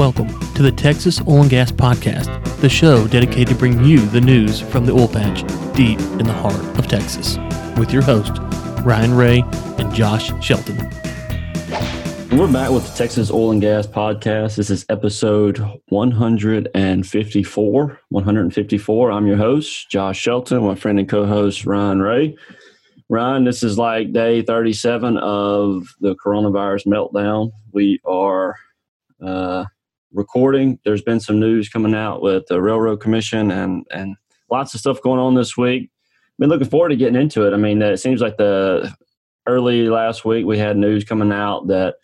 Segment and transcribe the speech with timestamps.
[0.00, 4.22] Welcome to the Texas Oil and Gas Podcast, the show dedicated to bring you the
[4.22, 5.42] news from the oil patch
[5.76, 7.36] deep in the heart of Texas,
[7.76, 8.38] with your host,
[8.82, 9.44] Ryan Ray
[9.76, 10.78] and Josh Shelton.
[12.32, 14.56] We're back with the Texas Oil and Gas Podcast.
[14.56, 15.58] This is episode
[15.90, 18.00] 154.
[18.08, 19.12] 154.
[19.12, 22.38] I'm your host, Josh Shelton, my friend and co host, Ryan Ray.
[23.10, 27.52] Ryan, this is like day 37 of the coronavirus meltdown.
[27.72, 28.56] We are
[29.22, 29.66] uh,
[30.12, 30.78] recording.
[30.84, 34.16] There's been some news coming out with the Railroad Commission and, and
[34.50, 35.90] lots of stuff going on this week.
[36.38, 37.52] Been looking forward to getting into it.
[37.52, 38.94] I mean, it seems like the
[39.46, 41.96] early last week we had news coming out that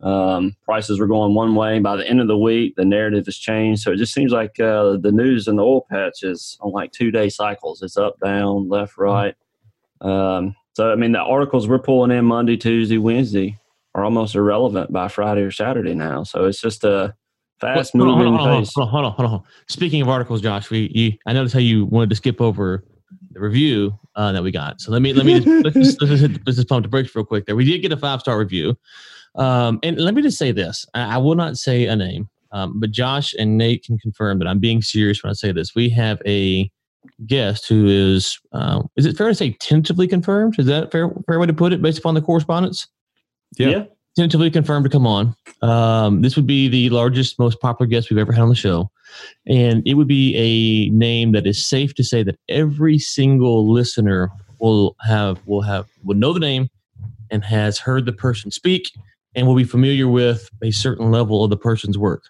[0.00, 1.78] um, prices were going one way.
[1.78, 3.82] By the end of the week, the narrative has changed.
[3.82, 6.92] So it just seems like uh, the news in the oil patch is on like
[6.92, 7.82] two day cycles.
[7.82, 9.34] It's up, down, left, right.
[10.00, 13.58] Um, so I mean, the articles we're pulling in Monday, Tuesday, Wednesday
[13.94, 16.22] are almost irrelevant by Friday or Saturday now.
[16.22, 17.14] So it's just a
[17.60, 19.42] fast Hold on, moving hold on, hold on, hold on, hold on, hold on.
[19.68, 22.84] Speaking of articles, Josh, we you, I noticed how you wanted to skip over
[23.32, 24.80] the review uh, that we got.
[24.80, 26.88] So let me let me just, let's just, let's just hit let's just pump the
[26.88, 27.46] brakes real quick.
[27.46, 28.76] There, we did get a five star review,
[29.34, 32.80] um, and let me just say this: I, I will not say a name, um,
[32.80, 35.74] but Josh and Nate can confirm that I'm being serious when I say this.
[35.74, 36.70] We have a
[37.26, 40.58] guest who is um, is it fair to say tentatively confirmed?
[40.58, 42.88] Is that a fair fair way to put it based upon the correspondence?
[43.70, 43.84] yeah.
[44.16, 45.34] Tentatively confirmed to come on.
[45.62, 48.90] Um, this would be the largest, most popular guest we've ever had on the show,
[49.46, 54.30] and it would be a name that is safe to say that every single listener
[54.58, 56.68] will have will have will know the name
[57.30, 58.90] and has heard the person speak
[59.34, 62.24] and will be familiar with a certain level of the person's work.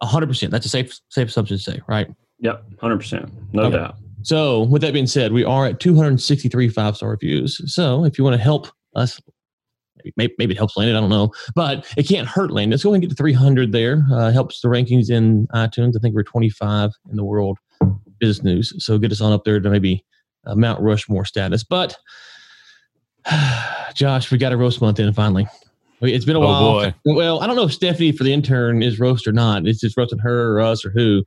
[0.00, 0.50] A hundred percent.
[0.50, 2.08] That's a safe safe assumption to say, right?
[2.40, 2.64] Yep.
[2.80, 3.30] 100%.
[3.52, 3.76] No Okay.
[3.76, 3.96] doubt.
[4.22, 7.60] So, with that being said, we are at 263 five star reviews.
[7.72, 9.20] So, if you want to help us,
[10.16, 12.70] maybe, maybe it helps Landon, I don't know, but it can't hurt Landon.
[12.72, 14.04] Let's go and get to 300 there.
[14.12, 15.94] Uh, helps the rankings in iTunes.
[15.96, 17.58] I think we're 25 in the world
[18.18, 18.74] business news.
[18.84, 20.04] So, get us on up there to maybe
[20.46, 21.62] uh, Mount Rushmore status.
[21.64, 21.96] But,
[23.94, 25.46] Josh, we got a roast month in finally.
[26.00, 26.62] It's been a Oh, while.
[26.72, 26.94] boy.
[27.04, 29.66] Well, I don't know if Stephanie for the intern is roast or not.
[29.66, 31.24] It's just roasting her or us or who.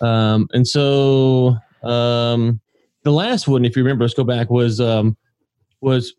[0.00, 2.60] Um, and so um,
[3.02, 5.16] the last one, if you remember, let's go back, was um,
[5.80, 6.14] was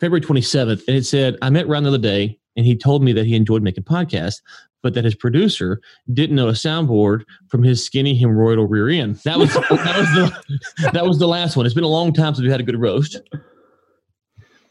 [0.00, 0.82] February 27th.
[0.86, 3.34] And it said, I met Ryan the other day and he told me that he
[3.34, 4.40] enjoyed making podcasts,
[4.82, 5.80] but that his producer
[6.12, 9.16] didn't know a soundboard from his skinny hemorrhoidal rear end.
[9.24, 11.66] That was that was the that was the last one.
[11.66, 13.20] It's been a long time since we had a good roast.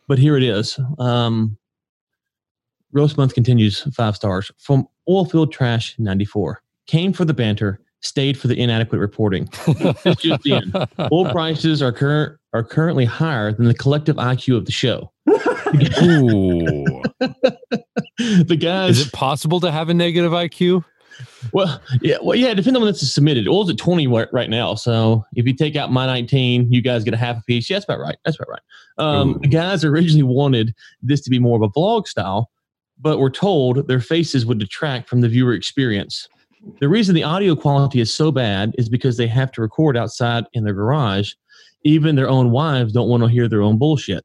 [0.08, 0.80] But here it is.
[1.00, 1.58] Um,
[2.92, 6.62] roast month continues five stars from Oilfield Trash 94.
[6.88, 9.50] Came for the banter, stayed for the inadequate reporting.
[9.66, 10.76] It's just the end.
[11.12, 15.12] Oil prices are current are currently higher than the collective IQ of the show.
[15.28, 17.04] Ooh.
[18.18, 20.86] the guys, Is it possible to have a negative IQ?
[21.52, 22.54] well, yeah, well, yeah.
[22.54, 24.74] Depending on when this is submitted, oil's at twenty right right now.
[24.76, 27.70] So if you take out my nineteen, you guys get a half a piece.
[27.70, 28.18] Yeah, that's about right.
[28.24, 28.62] That's about right.
[28.98, 32.50] Um, the guys originally wanted this to be more of a vlog style,
[33.00, 36.30] but were told their faces would detract from the viewer experience.
[36.80, 40.46] The reason the audio quality is so bad is because they have to record outside
[40.54, 41.34] in their garage.
[41.86, 44.24] Even their own wives don't want to hear their own bullshit.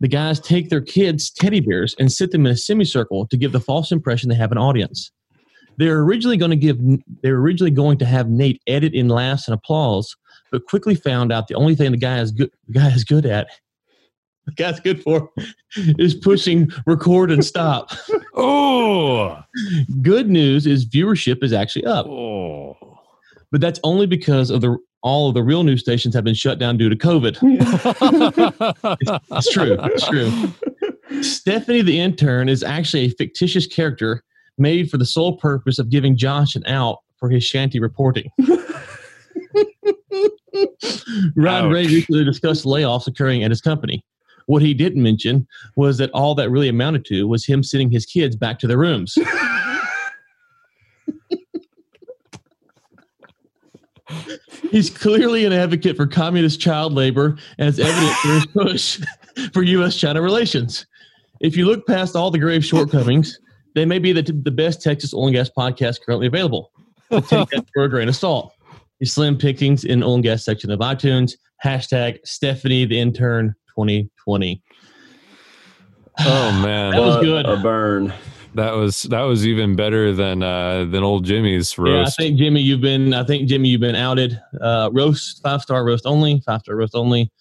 [0.00, 3.52] The guys take their kids' teddy bears and sit them in a semicircle to give
[3.52, 5.12] the false impression they have an audience.
[5.76, 6.78] They're originally going to give
[7.22, 10.16] they're originally going to have Nate edit in laughs and applause,
[10.50, 13.26] but quickly found out the only thing the guy is good the guy is good
[13.26, 13.48] at
[14.46, 15.30] the guy's good for
[15.76, 17.90] is pushing record and stop.
[18.36, 19.38] Oh.
[20.02, 22.76] Good news is viewership is actually up, Oh.
[23.52, 26.58] but that's only because of the all of the real news stations have been shut
[26.58, 27.38] down due to COVID.
[29.30, 29.76] It's true.
[29.82, 30.32] It's true.
[31.22, 34.22] Stephanie the intern is actually a fictitious character
[34.56, 38.30] made for the sole purpose of giving Josh an out for his shanty reporting.
[41.36, 44.02] Ryan Ray recently discussed layoffs occurring at his company.
[44.46, 48.06] What he didn't mention was that all that really amounted to was him sending his
[48.06, 49.18] kids back to their rooms.
[54.74, 59.00] He's clearly an advocate for communist child labor, as evident through his push
[59.52, 59.94] for U.S.
[59.96, 60.86] China relations.
[61.40, 63.38] If you look past all the grave shortcomings,
[63.76, 66.72] they may be the, the best Texas oil and gas podcast currently available.
[67.08, 68.52] But take that for a grain of salt.
[68.98, 71.34] Your slim pickings in oil and gas section of iTunes.
[71.64, 74.60] Hashtag Stephanie the intern 2020.
[76.18, 76.90] oh man.
[76.90, 77.46] That was good.
[77.46, 78.12] A burn.
[78.54, 82.18] That was that was even better than uh than old Jimmy's roast.
[82.18, 83.12] Yeah, I think Jimmy, you've been.
[83.12, 84.40] I think Jimmy, you've been outed.
[84.60, 86.40] Uh, roast five star roast only.
[86.46, 87.32] Five star roast only.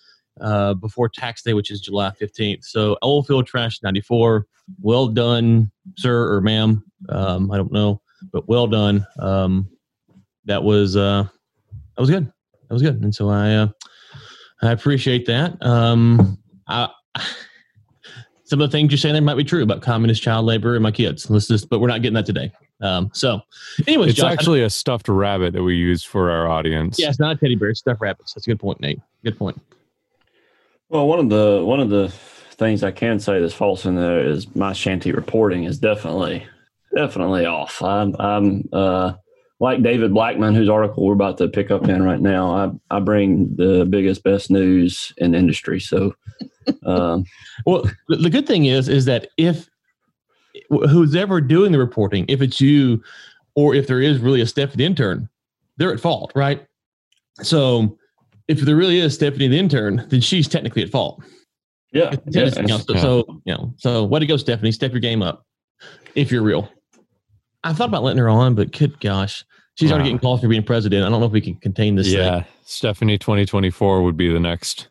[0.42, 2.66] Uh, before tax day, which is July fifteenth.
[2.66, 4.48] So Oilfield Trash ninety four.
[4.82, 6.84] Well done, sir or ma'am.
[7.10, 8.02] Um, I don't know.
[8.32, 9.06] but well done.
[9.20, 9.70] Um,
[10.46, 11.24] that was uh,
[11.96, 12.26] that was good.
[12.26, 13.68] That was good, and so I uh,
[14.62, 15.64] I appreciate that.
[15.64, 16.38] Um,
[16.68, 16.90] I,
[18.54, 20.84] some of the things you're saying there might be true about communist child labor and
[20.84, 21.28] my kids.
[21.28, 22.52] Let's just, but we're not getting that today.
[22.82, 23.42] Um, so,
[23.88, 27.00] anyways, it's Josh, actually a stuffed rabbit that we use for our audience.
[27.00, 27.70] yeah, it's not a teddy bear.
[27.70, 28.36] It's stuffed rabbits.
[28.36, 29.02] That's a good point, Nate.
[29.24, 29.60] Good point.
[30.90, 34.24] Well, one of the one of the things I can say that's false in there
[34.24, 36.46] is my shanty reporting is definitely
[36.96, 37.82] definitely off.
[37.82, 39.14] I'm I'm uh,
[39.64, 42.54] like David Blackman, whose article we're about to pick up in right now.
[42.54, 45.80] I I bring the biggest best news in the industry.
[45.80, 46.14] So,
[46.86, 47.24] um,
[47.66, 49.70] Well, the good thing is, is that if
[50.70, 53.02] who's ever doing the reporting, if it's you,
[53.56, 55.30] or if there is really a Stephanie intern,
[55.78, 56.68] they're at fault, right?
[57.42, 57.98] So,
[58.50, 61.24] if there really is Stephanie the intern, then she's technically at fault.
[61.94, 63.02] yeah, yeah, so, Yeah.
[63.02, 64.74] so, you know, so way to go, Stephanie.
[64.74, 65.46] Step your game up
[66.16, 66.70] if you're real.
[67.64, 69.46] I thought about letting her on, but good gosh,
[69.76, 71.06] she's already getting calls for being president.
[71.06, 72.08] I don't know if we can contain this.
[72.08, 72.18] thing.
[72.18, 72.44] Yeah.
[72.66, 74.88] Stephanie 2024 would be the next.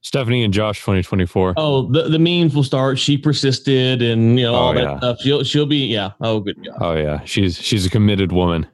[0.00, 1.54] Stephanie and Josh 2024.
[1.56, 2.98] Oh, the, the memes will start.
[2.98, 4.98] She persisted, and you know all Oh, that yeah.
[4.98, 5.18] stuff.
[5.20, 6.12] She'll she'll be yeah.
[6.20, 6.76] Oh, good God.
[6.80, 8.66] Oh yeah, she's she's a committed woman.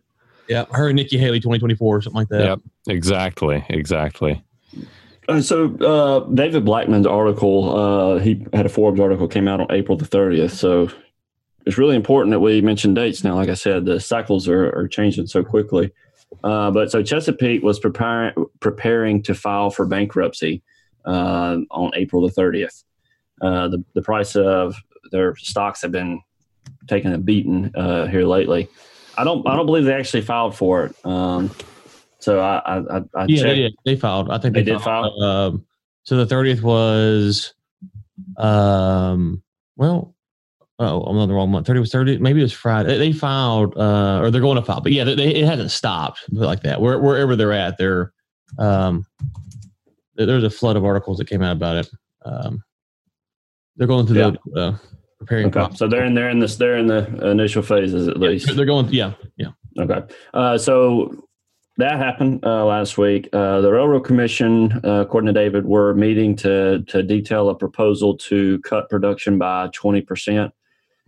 [0.49, 2.45] Yeah, her and Nikki Haley, twenty twenty four, or something like that.
[2.45, 4.45] Yep, exactly, exactly.
[5.27, 9.67] Uh, so uh, David Blackman's article, uh, he had a Forbes article came out on
[9.71, 10.51] April the 30th.
[10.51, 10.91] So
[11.67, 13.35] it's really important that we mention dates now.
[13.35, 15.93] Like I said, the cycles are, are changing so quickly.
[16.43, 20.63] Uh, but so Chesapeake was preparing preparing to file for bankruptcy
[21.05, 22.85] uh, on April the 30th.
[23.41, 24.75] Uh, the the price of
[25.11, 26.21] their stocks have been
[26.87, 28.69] taking a beating uh, here lately.
[29.17, 31.07] I don't I don't believe they actually filed for it.
[31.07, 31.51] Um,
[32.19, 33.75] so I I, I, I yeah, they.
[33.85, 34.31] They filed.
[34.31, 35.23] I think they, They did filed.
[35.23, 35.65] Um,
[36.03, 37.55] so the thirtieth was,
[38.37, 39.43] um,
[39.77, 40.14] well,
[40.79, 41.67] oh, I'm on the wrong month.
[41.67, 42.19] Thirty was thirty.
[42.19, 42.97] Maybe it was Friday.
[42.99, 44.81] They, filed, uh, or they're going to file.
[44.81, 46.21] But yeah, they, they, it hasn't stopped.
[46.31, 46.81] Like that.
[46.81, 48.13] Where, wherever they're at, they're,
[48.59, 49.07] um,
[50.17, 51.89] there- there's a flood of articles that came out about it.
[52.25, 52.63] Um,
[53.77, 54.77] they're going through the uh,
[55.19, 55.47] preparing.
[55.47, 55.79] Okay, process.
[55.79, 58.55] so they're in they're in this they're in the initial phases at least.
[58.55, 58.89] They're going.
[58.93, 59.49] Yeah, yeah.
[59.79, 60.01] Okay,
[60.33, 61.27] uh, so
[61.77, 63.29] that happened uh, last week.
[63.33, 68.17] Uh, the Railroad Commission, uh, according to David, were meeting to to detail a proposal
[68.19, 70.53] to cut production by twenty percent,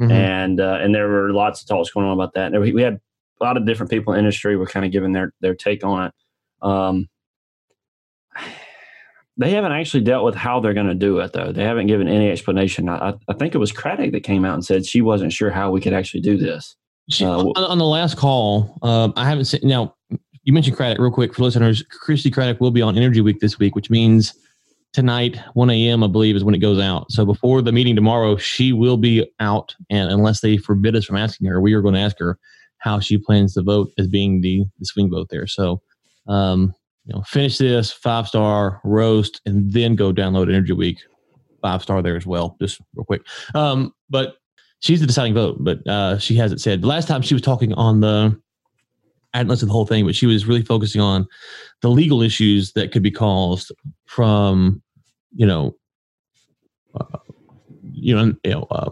[0.01, 0.11] Mhm.
[0.11, 2.53] and uh, and there were lots of talks going on about that.
[2.53, 3.01] And we, we had
[3.41, 5.85] a lot of different people in the industry were kind of giving their their take
[5.85, 6.13] on it.
[6.63, 7.09] Um,
[9.39, 11.53] they haven't actually dealt with how they're going to do it, though.
[11.53, 12.89] They haven't given any explanation.
[12.89, 15.51] I, I- I think it was Craddick that came out and said she wasn't sure
[15.51, 16.75] how we could actually do this.
[17.11, 19.61] She, Uh, on, on the last call, um, I haven't seen.
[19.63, 19.95] Now,
[20.43, 21.83] you mentioned Craddick real quick for listeners.
[21.91, 24.35] Christi Craddick will be on Energy Week this week, which means
[24.97, 27.13] tonight, 1 a.m., I believe, is when it goes out.
[27.13, 29.77] So before the meeting tomorrow, she will be out.
[29.91, 32.39] And unless they forbid us from asking her, we are going to ask her
[32.79, 35.47] how she plans to vote as being the, the swing vote there.
[35.47, 35.83] So,
[36.29, 40.99] um, you know, finish this five star roast and then go download Energy Week
[41.61, 43.21] five star there as well, just real quick.
[43.55, 44.37] Um, but
[44.81, 46.81] she's the deciding vote, but uh, she hasn't said.
[46.81, 48.35] The last time she was talking on the,
[49.35, 51.27] I hadn't listened to the whole thing, but she was really focusing on
[51.83, 53.73] the legal issues that could be caused
[54.07, 54.83] from,
[55.37, 55.77] you know,
[56.99, 57.19] uh,
[57.83, 58.91] you know, you know, uh,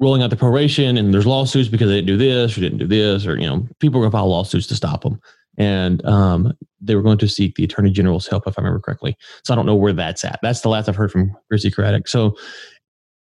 [0.00, 2.86] rolling out the proration, and there's lawsuits because they didn't do this or didn't do
[2.86, 5.20] this, or you know, people are going to file lawsuits to stop them,
[5.58, 9.16] and um, they were going to seek the attorney general's help, if I remember correctly.
[9.44, 10.38] So I don't know where that's at.
[10.42, 12.08] That's the last I've heard from Chrissy Craddick.
[12.08, 12.36] So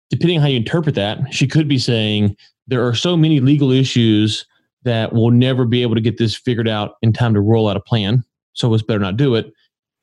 [0.09, 2.35] depending on how you interpret that, she could be saying
[2.67, 4.45] there are so many legal issues
[4.83, 7.77] that we'll never be able to get this figured out in time to roll out
[7.77, 8.23] a plan.
[8.53, 9.53] So it's better not do it.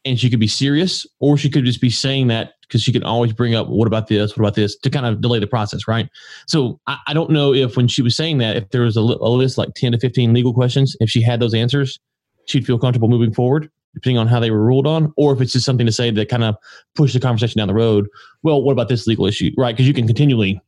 [0.04, 3.02] And she could be serious, or she could just be saying that because she can
[3.02, 4.36] always bring up, what about this?
[4.36, 4.76] What about this?
[4.76, 6.08] To kind of delay the process, right?
[6.46, 9.00] So I, I don't know if when she was saying that, if there was a,
[9.00, 11.98] li- a list like 10 to 15 legal questions, if she had those answers,
[12.46, 15.52] she'd feel comfortable moving forward, depending on how they were ruled on, or if it's
[15.52, 16.56] just something to say that kind of
[16.94, 18.06] push the conversation down the road.
[18.42, 19.74] Well, what about this legal issue, right?
[19.74, 20.60] Because you can continually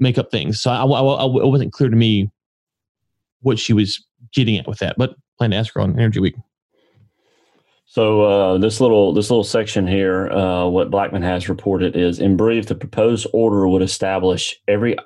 [0.00, 0.60] make up things.
[0.60, 2.30] So I, I, I- it wasn't clear to me
[3.42, 6.34] what she was getting at with that, but plan to ask her on Energy Week.
[7.94, 12.36] So uh, this little this little section here, uh, what Blackman has reported is, in
[12.36, 14.96] brief, the proposed order would establish every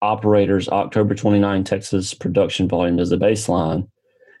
[0.00, 3.86] operator's October 29 Texas production volume as the baseline,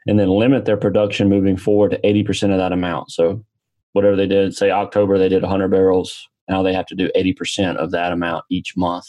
[0.06, 3.10] and then limit their production moving forward to 80% of that amount.
[3.10, 3.44] So
[3.92, 7.76] whatever they did, say October they did 100 barrels, now they have to do 80%
[7.76, 9.04] of that amount each month.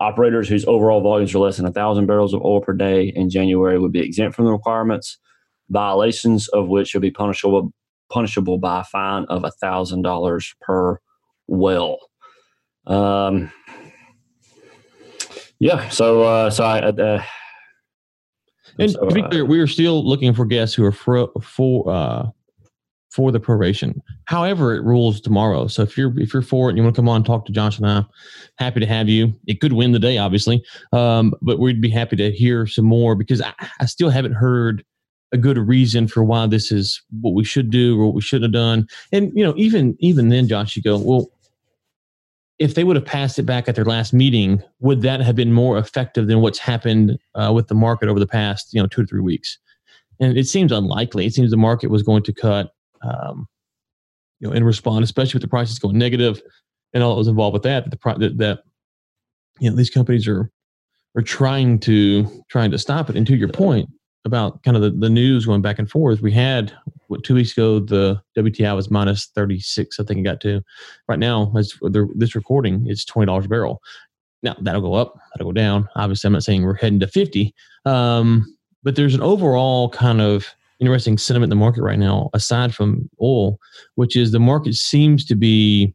[0.00, 3.78] Operators whose overall volumes are less than 1,000 barrels of oil per day in January
[3.78, 5.16] would be exempt from the requirements,
[5.70, 7.72] violations of which would be punishable
[8.14, 10.98] punishable by a fine of thousand dollars per
[11.48, 11.98] well.
[12.86, 13.50] Um,
[15.58, 17.22] yeah, so uh, so I uh,
[18.78, 21.28] And So, to be uh, clear, we are still looking for guests who are for
[21.42, 22.26] for uh,
[23.10, 24.00] for the proration.
[24.26, 25.66] However, it rules tomorrow.
[25.66, 27.46] So if you're if you're for it and you want to come on and talk
[27.46, 28.04] to Josh and I,
[28.58, 29.32] happy to have you.
[29.46, 33.14] It could win the day, obviously, um, but we'd be happy to hear some more
[33.14, 34.84] because I, I still haven't heard
[35.34, 38.44] a good reason for why this is what we should do or what we shouldn't
[38.44, 38.86] have done.
[39.12, 41.28] And you know, even even then, Josh, you go well.
[42.60, 45.52] If they would have passed it back at their last meeting, would that have been
[45.52, 49.02] more effective than what's happened uh, with the market over the past, you know, two
[49.02, 49.58] to three weeks?
[50.20, 51.26] And it seems unlikely.
[51.26, 52.70] It seems the market was going to cut,
[53.02, 53.48] um,
[54.38, 56.40] you know, in response, especially with the prices going negative
[56.92, 57.90] and all that was involved with that.
[57.90, 58.62] That, the, that, that
[59.58, 60.48] you know these companies are
[61.16, 63.16] are trying to trying to stop it.
[63.16, 63.88] And to your point
[64.24, 66.72] about kind of the, the news going back and forth, we had
[67.08, 70.00] what two weeks ago the WTI was minus thirty six.
[70.00, 70.62] I think it got to.
[71.08, 71.74] Right now, as
[72.14, 73.82] this recording, it's twenty dollars a barrel.
[74.42, 75.88] Now that'll go up, that'll go down.
[75.96, 77.54] Obviously, I'm not saying we're heading to fifty,
[77.84, 80.46] um, but there's an overall kind of
[80.80, 83.58] interesting sentiment in the market right now, aside from oil,
[83.94, 85.94] which is the market seems to be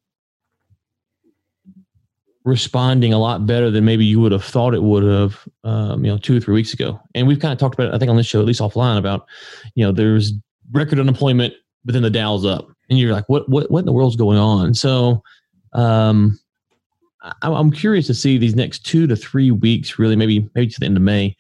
[2.50, 6.12] responding a lot better than maybe you would have thought it would have, um, you
[6.12, 7.00] know, two or three weeks ago.
[7.16, 8.98] And we've kind of talked about it, I think, on this show, at least offline,
[8.98, 9.26] about,
[9.76, 10.34] you know, there's
[10.72, 11.54] record unemployment,
[11.86, 14.38] but then the Dow's up, and you're like, what, what, what in the world's going
[14.38, 14.74] on?
[14.74, 15.24] So,
[15.74, 16.40] um,
[17.22, 20.80] I, I'm curious to see these next two to three weeks, really, maybe maybe to
[20.80, 21.36] the end of May,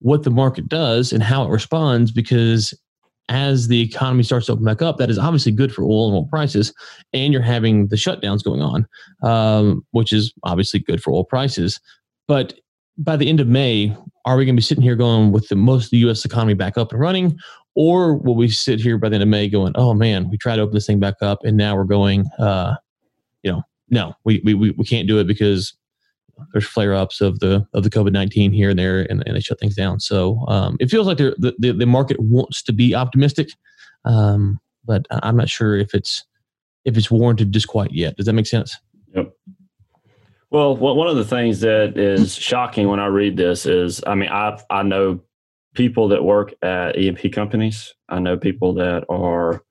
[0.00, 2.74] what the market does and how it responds, because
[3.28, 6.16] as the economy starts to open back up, that is obviously good for oil and
[6.16, 6.74] oil prices,
[7.12, 8.86] and you're having the shutdowns going on,
[9.22, 11.80] um, which is obviously good for oil prices.
[12.26, 12.54] But
[12.98, 15.56] by the end of May, are we going to be sitting here going with the
[15.56, 16.24] most of the U.S.
[16.24, 17.38] economy back up and running,
[17.74, 20.56] or will we sit here by the end of May going, "Oh man, we tried
[20.56, 22.74] to open this thing back up, and now we're going, uh,
[23.42, 25.74] you know, no, we we we we can't do it because
[26.52, 29.40] there's flare ups of the of the COVID nineteen here and there, and, and they
[29.40, 30.00] shut things down.
[30.00, 33.50] So um, it feels like the, the the market wants to be optimistic,
[34.04, 36.24] um, but I'm not sure if it's
[36.84, 38.16] if it's warranted just quite yet.
[38.16, 38.76] Does that make sense?
[39.14, 39.32] Yep.
[40.50, 44.28] Well, one of the things that is shocking when I read this is, I mean,
[44.28, 45.20] I I know
[45.74, 47.94] people that work at E&P companies.
[48.08, 49.62] I know people that are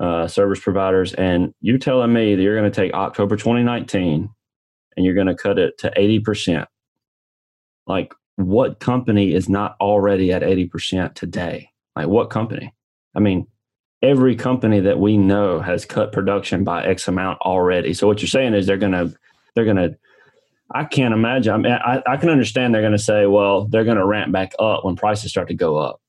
[0.00, 4.28] uh, service providers, and you're telling me that you're going to take October 2019
[4.98, 6.68] and you're going to cut it to 80 percent.
[7.86, 11.70] Like, what company is not already at 80 percent today?
[11.94, 12.74] Like, what company?
[13.14, 13.46] I mean,
[14.02, 17.94] every company that we know has cut production by X amount already.
[17.94, 19.14] So what you're saying is they're going to
[19.54, 19.96] they're going to
[20.74, 21.54] I can't imagine.
[21.54, 24.32] I mean, I, I can understand they're going to say, well, they're going to ramp
[24.32, 26.00] back up when prices start to go up,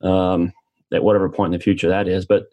[0.00, 0.52] um,
[0.92, 2.24] at whatever point in the future that is.
[2.24, 2.46] But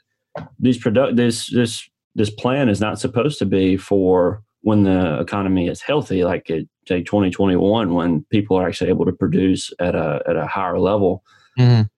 [0.59, 5.67] these product this this this plan is not supposed to be for when the economy
[5.67, 10.21] is healthy, like it, say 2021, when people are actually able to produce at a
[10.27, 11.23] at a higher level.
[11.57, 11.89] Mhm.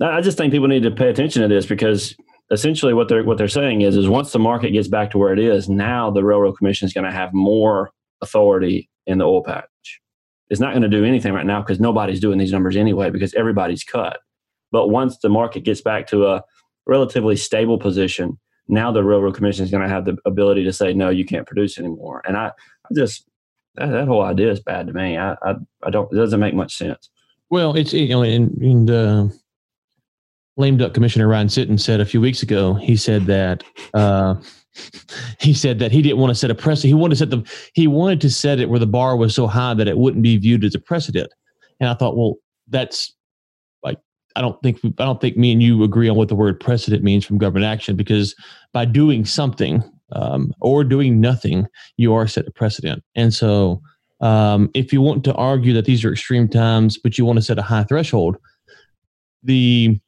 [0.00, 2.16] I I just think people need to pay attention to this because
[2.50, 5.32] essentially what they're what they're saying is is once the market gets back to where
[5.32, 7.90] it is, now the railroad commission is going to have more
[8.22, 9.66] authority in the oil patch.
[10.50, 13.32] It's not going to do anything right now because nobody's doing these numbers anyway because
[13.34, 14.18] everybody's cut.
[14.72, 16.42] But once the market gets back to a
[16.86, 18.38] relatively stable position,
[18.70, 21.46] now the railroad commission is going to have the ability to say no, you can't
[21.46, 22.22] produce anymore.
[22.26, 23.24] And I, I just
[23.74, 25.18] that, that whole idea is bad to me.
[25.18, 26.12] I, I, I don't.
[26.12, 27.10] It doesn't make much sense.
[27.50, 29.26] Well, it's you know, and, and uh,
[30.56, 32.74] lame duck commissioner Ryan Sitton said a few weeks ago.
[32.74, 34.36] He said that uh,
[35.40, 36.88] he said that he didn't want to set a precedent.
[36.88, 39.46] He wanted to set the he wanted to set it where the bar was so
[39.46, 41.32] high that it wouldn't be viewed as a precedent.
[41.80, 42.36] And I thought, well,
[42.68, 43.14] that's
[44.36, 47.02] I don't think I don't think me and you agree on what the word precedent
[47.02, 48.34] means from government action because
[48.72, 49.82] by doing something
[50.12, 53.02] um, or doing nothing, you are set a precedent.
[53.14, 53.80] And so,
[54.20, 57.44] um, if you want to argue that these are extreme times, but you want to
[57.44, 58.36] set a high threshold,
[59.42, 59.98] the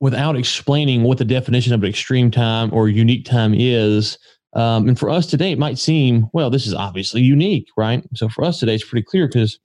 [0.00, 4.18] without explaining what the definition of an extreme time or unique time is.
[4.52, 8.04] Um, and for us today, it might seem, well, this is obviously unique, right?
[8.14, 9.58] So for us today, it's pretty clear because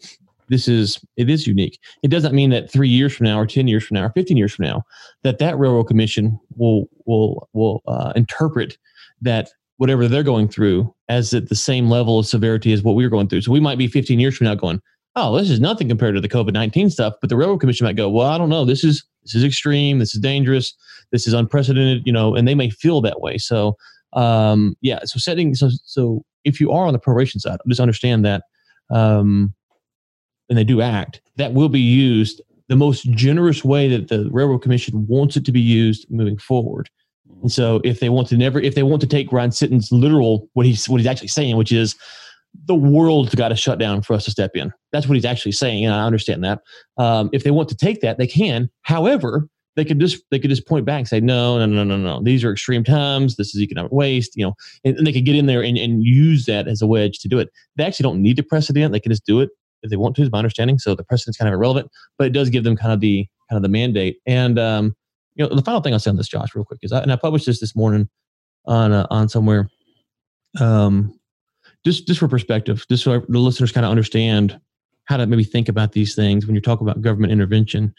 [0.51, 1.79] this is it is unique.
[2.03, 4.37] It doesn't mean that three years from now, or ten years from now, or fifteen
[4.37, 4.83] years from now,
[5.23, 8.77] that that railroad commission will will will uh, interpret
[9.21, 13.09] that whatever they're going through as at the same level of severity as what we're
[13.09, 13.41] going through.
[13.41, 14.79] So we might be fifteen years from now going,
[15.15, 17.13] oh, this is nothing compared to the COVID nineteen stuff.
[17.21, 19.99] But the railroad commission might go, well, I don't know, this is this is extreme,
[19.99, 20.75] this is dangerous,
[21.11, 23.37] this is unprecedented, you know, and they may feel that way.
[23.37, 23.77] So
[24.13, 28.25] um, yeah, so setting so so if you are on the proration side, just understand
[28.25, 28.43] that
[28.89, 29.53] um,
[30.51, 34.59] and they do act, that will be used the most generous way that the railroad
[34.59, 36.89] commission wants it to be used moving forward.
[37.41, 40.49] And so if they want to never if they want to take Ryan Sitton's literal
[40.53, 41.95] what he's what he's actually saying, which is
[42.65, 44.73] the world's got to shut down for us to step in.
[44.91, 46.59] That's what he's actually saying, and I understand that.
[46.97, 48.69] Um, if they want to take that, they can.
[48.81, 51.95] However, they could just they could just point back and say, no, no, no, no,
[51.95, 52.21] no.
[52.21, 53.37] These are extreme times.
[53.37, 54.35] This is economic waste.
[54.35, 54.53] You know,
[54.83, 57.29] and, and they could get in there and, and use that as a wedge to
[57.29, 57.49] do it.
[57.77, 58.91] They actually don't need the precedent.
[58.91, 59.49] They can just do it
[59.83, 60.79] if they want to, is my understanding.
[60.79, 63.57] So the precedent's kind of irrelevant, but it does give them kind of the kind
[63.57, 64.17] of the mandate.
[64.25, 64.95] And um,
[65.35, 67.11] you know, the final thing I'll say on this, Josh, real quick, is I, and
[67.11, 68.09] I published this this morning
[68.65, 69.69] on uh, on somewhere.
[70.59, 71.17] Um,
[71.85, 74.59] just just for perspective, just so the listeners kind of understand
[75.05, 77.93] how to maybe think about these things when you're talking about government intervention.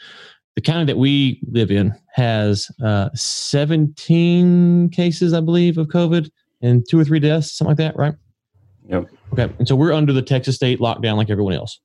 [0.55, 6.87] The county that we live in has uh, 17 cases, I believe, of COVID and
[6.89, 8.15] two or three deaths, something like that, right?
[8.89, 9.07] Yep.
[9.33, 9.55] Okay.
[9.59, 11.81] And so we're under the Texas state lockdown like everyone else.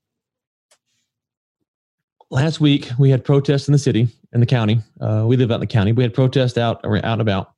[2.30, 4.82] Last week, we had protests in the city, in the county.
[5.00, 5.94] Uh, we live out in the county.
[5.94, 7.54] We had protests out, out and about.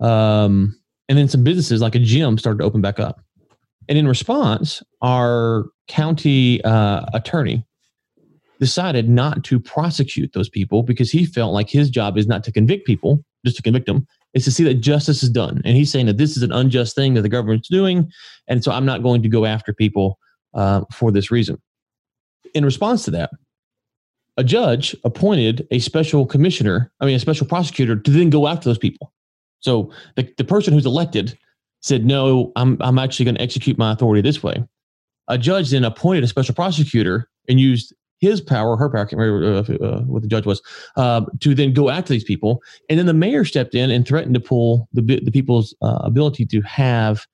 [0.00, 3.20] Um, and then some businesses like a gym started to open back up.
[3.88, 7.66] And in response, our county uh, attorney
[8.60, 12.52] decided not to prosecute those people because he felt like his job is not to
[12.52, 15.62] convict people, just to convict them, is to see that justice is done.
[15.64, 18.10] And he's saying that this is an unjust thing that the government's doing.
[18.48, 20.18] And so I'm not going to go after people
[20.54, 21.60] uh, for this reason.
[22.54, 23.30] In response to that,
[24.36, 28.68] a judge appointed a special commissioner, I mean, a special prosecutor to then go after
[28.68, 29.12] those people.
[29.60, 31.38] So the, the person who's elected
[31.80, 34.64] said, no, I'm, I'm actually going to execute my authority this way.
[35.28, 39.20] A judge then appointed a special prosecutor and used his power, her power, I can't
[39.20, 40.62] remember uh, uh, what the judge was,
[40.96, 42.62] uh, to then go after these people.
[42.88, 46.46] And then the mayor stepped in and threatened to pull the, the people's uh, ability
[46.46, 47.26] to have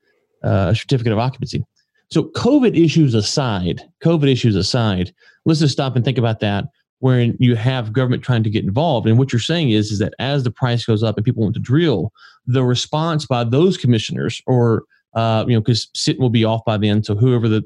[0.43, 1.65] uh, a certificate of occupancy.
[2.11, 6.65] So, COVID issues aside, COVID issues aside, let's just stop and think about that.
[6.99, 10.13] Where you have government trying to get involved, and what you're saying is, is that
[10.19, 12.13] as the price goes up and people want to drill,
[12.47, 14.83] the response by those commissioners, or
[15.17, 17.63] you know, because Sitton will be off by then, so whoever the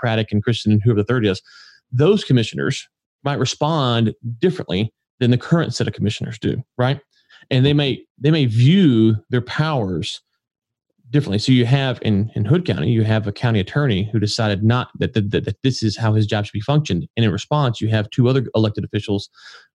[0.00, 1.42] Craddick and Christian and whoever the third is,
[1.92, 2.88] those commissioners
[3.24, 7.00] might respond differently than the current set of commissioners do, right?
[7.50, 10.20] And they may they may view their powers
[11.10, 11.38] differently.
[11.38, 14.88] So you have in in Hood County, you have a county attorney who decided not
[14.98, 17.80] that that, that, that this is how his job should be functioned, and in response,
[17.80, 19.28] you have two other elected officials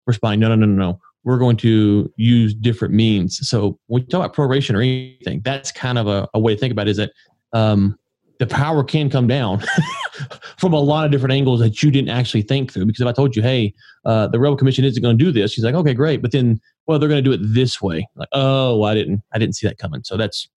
[0.06, 1.00] responding, no, no, no, no, no.
[1.24, 3.46] We're going to use different means.
[3.48, 6.60] So when you talk about proration or anything, that's kind of a, a way to
[6.60, 7.12] think about it, is that
[7.52, 7.98] um,
[8.38, 9.62] the power can come down
[10.58, 12.86] from a lot of different angles that you didn't actually think through.
[12.86, 15.52] Because if I told you, hey, uh, the Railroad Commission isn't going to do this,
[15.52, 16.22] she's like, okay, great.
[16.22, 18.06] But then, well, they're going to do it this way.
[18.14, 20.02] Like, oh, I didn't, I didn't see that coming.
[20.04, 20.48] So that's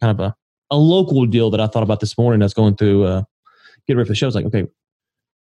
[0.00, 0.34] kind of a,
[0.70, 2.40] a local deal that I thought about this morning.
[2.40, 3.22] Was going through, uh,
[3.86, 4.26] getting ready for the show.
[4.26, 4.66] It's like, okay,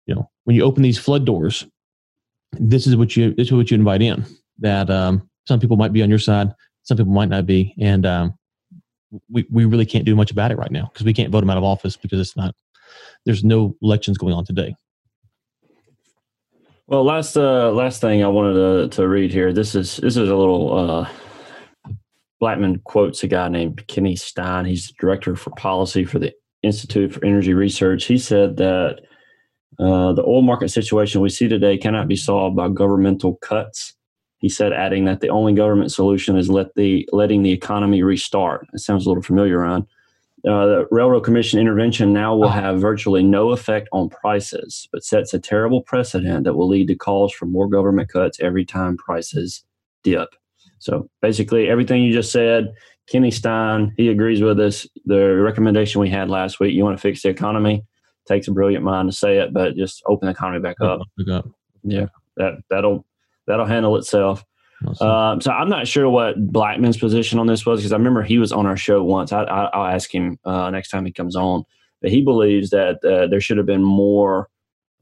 [0.06, 1.66] you know, when you open these flood doors,
[2.52, 4.24] this is what you, this is what you invite in.
[4.58, 8.04] That um, some people might be on your side, some people might not be, and
[8.06, 8.34] um,
[9.28, 11.50] we, we really can't do much about it right now because we can't vote him
[11.50, 12.54] out of office because it's not
[13.24, 14.74] there's no elections going on today.
[16.86, 19.52] Well, last uh, last thing I wanted to, to read here.
[19.52, 21.08] This is this is a little uh,
[22.40, 24.64] Blackman quotes a guy named Kenny Stein.
[24.64, 28.04] He's the director for policy for the Institute for Energy Research.
[28.04, 29.02] He said that
[29.78, 33.94] uh, the oil market situation we see today cannot be solved by governmental cuts
[34.40, 38.66] he said, adding that the only government solution is let the letting the economy restart.
[38.72, 39.86] It sounds a little familiar, Ron.
[40.48, 45.34] Uh, the Railroad Commission intervention now will have virtually no effect on prices, but sets
[45.34, 49.62] a terrible precedent that will lead to calls for more government cuts every time prices
[50.02, 50.30] dip.
[50.78, 52.72] So basically, everything you just said,
[53.06, 54.86] Kenny Stein, he agrees with us.
[55.04, 57.84] The recommendation we had last week, you want to fix the economy,
[58.26, 61.00] takes a brilliant mind to say it, but just open the economy back up.
[61.82, 62.06] Yeah,
[62.38, 63.04] that that'll
[63.46, 64.44] that'll handle itself.
[64.86, 65.08] Awesome.
[65.08, 68.38] Um, so I'm not sure what Blackman's position on this was because I remember he
[68.38, 69.32] was on our show once.
[69.32, 71.64] I, will ask him uh, next time he comes on.
[72.00, 74.48] But he believes that uh, there should have been more.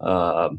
[0.00, 0.50] Uh,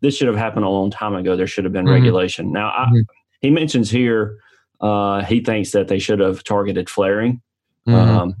[0.00, 1.36] this should have happened a long time ago.
[1.36, 1.94] There should have been mm-hmm.
[1.94, 2.50] regulation.
[2.50, 3.00] Now I, mm-hmm.
[3.40, 4.38] he mentions here
[4.80, 7.40] uh, he thinks that they should have targeted flaring.
[7.86, 8.18] Mm-hmm.
[8.18, 8.36] Um,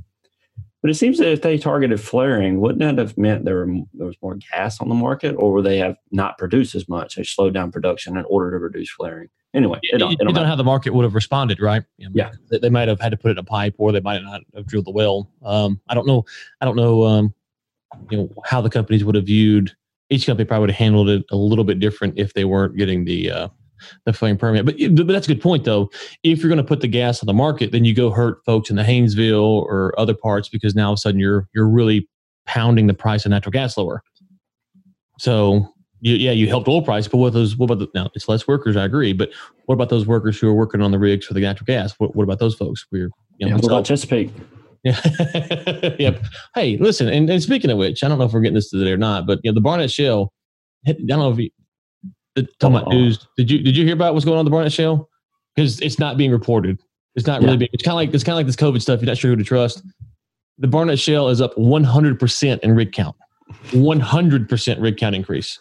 [0.82, 4.06] but it seems that if they targeted flaring, wouldn't that have meant there, were, there
[4.06, 7.14] was more gas on the market, or would they have not produced as much?
[7.14, 9.28] They slowed down production in order to reduce flaring.
[9.54, 11.84] Anyway, it don't, don't, know how the market would have responded, right?
[11.98, 14.22] Yeah, they, they, might have had to put it in a pipe, or they might
[14.22, 15.30] not have drilled the well.
[15.42, 16.24] Um, I don't know.
[16.60, 17.04] I don't know.
[17.04, 17.34] Um,
[18.10, 19.76] you know how the companies would have viewed.
[20.08, 23.04] Each company probably would have handled it a little bit different if they weren't getting
[23.04, 23.48] the uh,
[24.04, 24.64] the flame permit.
[24.66, 25.90] But, but that's a good point, though.
[26.22, 28.70] If you're going to put the gas on the market, then you go hurt folks
[28.70, 32.08] in the Haynesville or other parts because now all of a sudden you're you're really
[32.46, 34.02] pounding the price of natural gas lower.
[35.18, 35.68] So
[36.00, 37.56] you, yeah, you helped oil price, but what those?
[37.56, 38.10] What about the, now?
[38.14, 39.30] It's less workers, I agree, but
[39.66, 41.94] what about those workers who are working on the rigs for the natural gas?
[41.98, 42.84] What, what about those folks?
[42.90, 44.30] We're you know, yeah, about Chesapeake?
[44.84, 45.00] Yeah.
[46.00, 46.24] yep.
[46.56, 48.90] Hey, listen, and, and speaking of which, I don't know if we're getting this today
[48.90, 50.32] or not, but you know, the Barnett Shale.
[50.84, 51.50] I don't know if you
[52.34, 52.98] the, talking about Uh-oh.
[52.98, 53.26] news.
[53.36, 55.08] Did you did you hear about what's going on the Barnett Shale?
[55.54, 56.78] Because it's not being reported.
[57.14, 57.58] It's not really Yeah.
[57.58, 57.68] being.
[57.72, 59.00] It's kind of like it's kind of like this COVID stuff.
[59.00, 59.82] You're not sure who to trust.
[60.58, 63.16] The Barnett Shale is up 100 percent in rig count.
[63.72, 65.58] 100 percent rig count increase.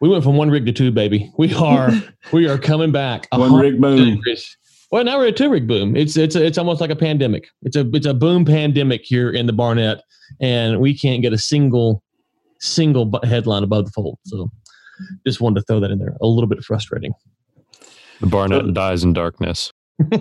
[0.00, 1.30] We went from one rig to two, baby.
[1.38, 1.90] We are
[2.32, 3.28] we are coming back.
[3.32, 3.98] One rig boom.
[4.00, 4.56] increase.
[4.90, 5.96] Well, now we're at two rig boom.
[5.96, 7.48] It's it's a, it's almost like a pandemic.
[7.62, 10.02] It's a it's a boom pandemic here in the Barnett,
[10.40, 12.02] and we can't get a single
[12.60, 14.18] single headline above the fold.
[14.24, 14.50] So,
[15.26, 16.16] just wanted to throw that in there.
[16.20, 17.12] A little bit frustrating.
[18.20, 19.72] The Barnett dies in darkness.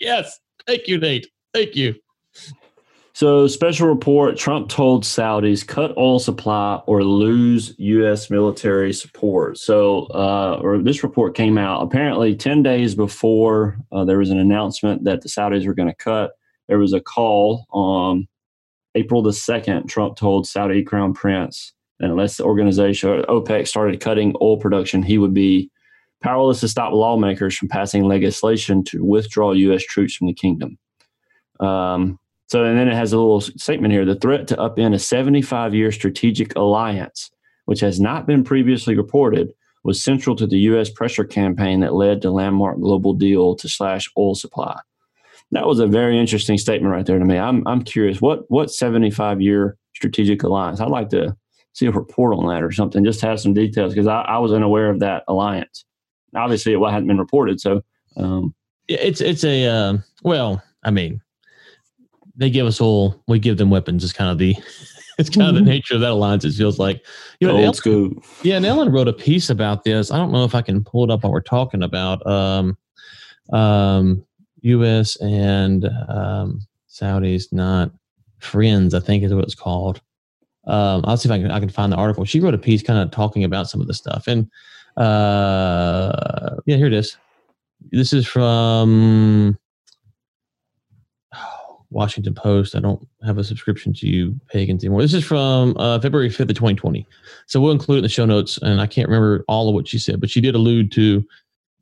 [0.00, 1.28] yes, thank you, Nate.
[1.52, 1.94] Thank you.
[3.12, 8.28] So, special report Trump told Saudis cut oil supply or lose U.S.
[8.28, 9.56] military support.
[9.56, 14.38] So, uh, or this report came out apparently 10 days before uh, there was an
[14.38, 16.32] announcement that the Saudis were going to cut.
[16.68, 18.28] There was a call on
[18.94, 19.88] April the 2nd.
[19.88, 25.02] Trump told Saudi Crown Prince that unless the organization or OPEC started cutting oil production,
[25.02, 25.70] he would be
[26.22, 29.82] powerless to stop lawmakers from passing legislation to withdraw U.S.
[29.82, 30.78] troops from the kingdom.
[31.60, 34.98] Um, so, and then it has a little statement here the threat to upend a
[34.98, 37.30] 75 year strategic alliance,
[37.64, 40.90] which has not been previously reported, was central to the U.S.
[40.90, 44.78] pressure campaign that led to landmark global deal to slash oil supply.
[45.52, 47.38] That was a very interesting statement right there to me.
[47.38, 50.80] I'm, I'm curious, what, what 75 year strategic alliance?
[50.80, 51.36] I'd like to
[51.76, 54.50] see a report on that or something, just have some details because I, I was
[54.52, 55.84] unaware of that alliance.
[56.34, 57.60] Obviously, it hadn't been reported.
[57.60, 57.82] So,
[58.16, 58.54] um,
[58.88, 61.20] Yeah, It's it's a uh, well, I mean,
[62.34, 64.04] they give us all, we give them weapons.
[64.04, 64.56] Is kind of the
[65.18, 66.46] it's kind of the nature of that alliance.
[66.46, 67.04] It feels like
[67.40, 68.10] you know, old Ellen- school.
[68.42, 70.10] Yeah, and Ellen wrote a piece about this.
[70.10, 72.76] I don't know if I can pull it up while we're talking about um,
[73.52, 74.24] um,
[74.62, 75.16] U.S.
[75.20, 77.90] and um, Saudis not
[78.38, 78.94] friends.
[78.94, 80.00] I think is what it's called.
[80.66, 82.24] Um, I'll see if I can I can find the article.
[82.24, 84.50] She wrote a piece kind of talking about some of the stuff, and
[84.96, 87.16] uh, yeah, here it is.
[87.92, 89.58] This is from
[91.90, 92.74] Washington Post.
[92.74, 95.02] I don't have a subscription to you pagans anymore.
[95.02, 97.06] This is from uh, February 5th of 2020.
[97.46, 98.58] So we'll include it in the show notes.
[98.62, 101.24] And I can't remember all of what she said, but she did allude to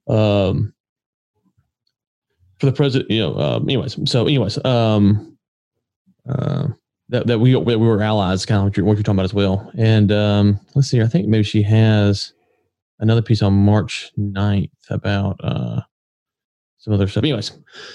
[0.08, 0.74] um,
[2.58, 3.98] for the president, you know, um, anyways.
[4.10, 5.36] So, anyways, um,
[6.28, 6.68] uh,
[7.08, 9.24] that, that we that we were allies, kind of what you're, what you're talking about
[9.24, 9.70] as well.
[9.76, 12.32] And um, let's see, I think maybe she has
[13.00, 15.80] another piece on March 9th about uh,
[16.78, 17.24] some other stuff.
[17.24, 17.52] Anyways,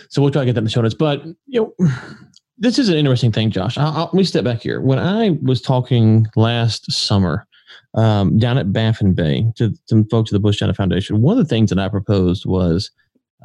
[0.09, 0.95] so we'll try to get that in the show notes.
[0.95, 1.89] But you know,
[2.57, 3.77] this is an interesting thing, Josh.
[3.77, 4.81] I'll, I'll, let me step back here.
[4.81, 7.47] When I was talking last summer
[7.95, 11.43] um, down at Baffin Bay to some folks at the Bush China Foundation, one of
[11.43, 12.91] the things that I proposed was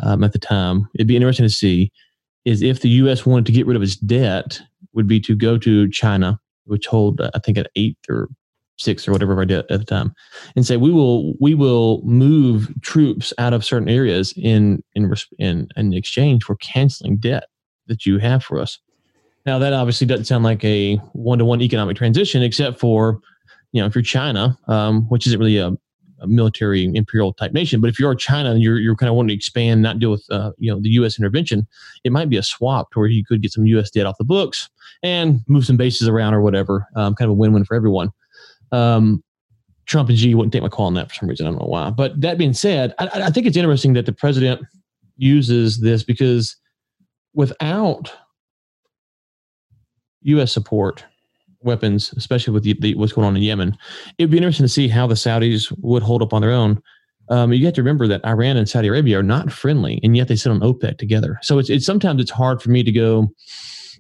[0.02, 1.92] um, at the time it'd be interesting to see
[2.44, 3.24] is if the U.S.
[3.24, 4.60] wanted to get rid of its debt,
[4.94, 8.28] would be to go to China, which hold I think an eighth or
[8.76, 10.14] sixth or whatever our debt at the time,
[10.56, 15.68] and say we will we will move troops out of certain areas in in in,
[15.76, 17.44] in exchange for canceling debt
[17.86, 18.78] that you have for us.
[19.46, 23.20] Now that obviously doesn't sound like a one to one economic transition, except for
[23.72, 25.72] you know if you're China, um, which isn't really a
[26.26, 29.34] military imperial type nation, but if you're China and you're you're kind of wanting to
[29.34, 31.18] expand, not deal with uh, you know the U.S.
[31.18, 31.66] intervention,
[32.04, 33.90] it might be a swap to where you could get some U.S.
[33.90, 34.68] debt off the books
[35.02, 36.86] and move some bases around or whatever.
[36.96, 38.10] Um, kind of a win-win for everyone.
[38.72, 39.22] Um,
[39.86, 41.46] Trump and Xi wouldn't take my call on that for some reason.
[41.46, 41.90] I don't know why.
[41.90, 44.62] But that being said, I, I think it's interesting that the president
[45.16, 46.56] uses this because
[47.34, 48.12] without
[50.22, 50.52] U.S.
[50.52, 51.04] support,
[51.64, 53.76] weapons, especially with the, the, what's going on in Yemen,
[54.18, 56.80] it'd be interesting to see how the Saudis would hold up on their own.
[57.30, 60.28] Um, you have to remember that Iran and Saudi Arabia are not friendly, and yet
[60.28, 61.38] they sit on OPEC together.
[61.42, 63.32] So it's, it's sometimes it's hard for me to go,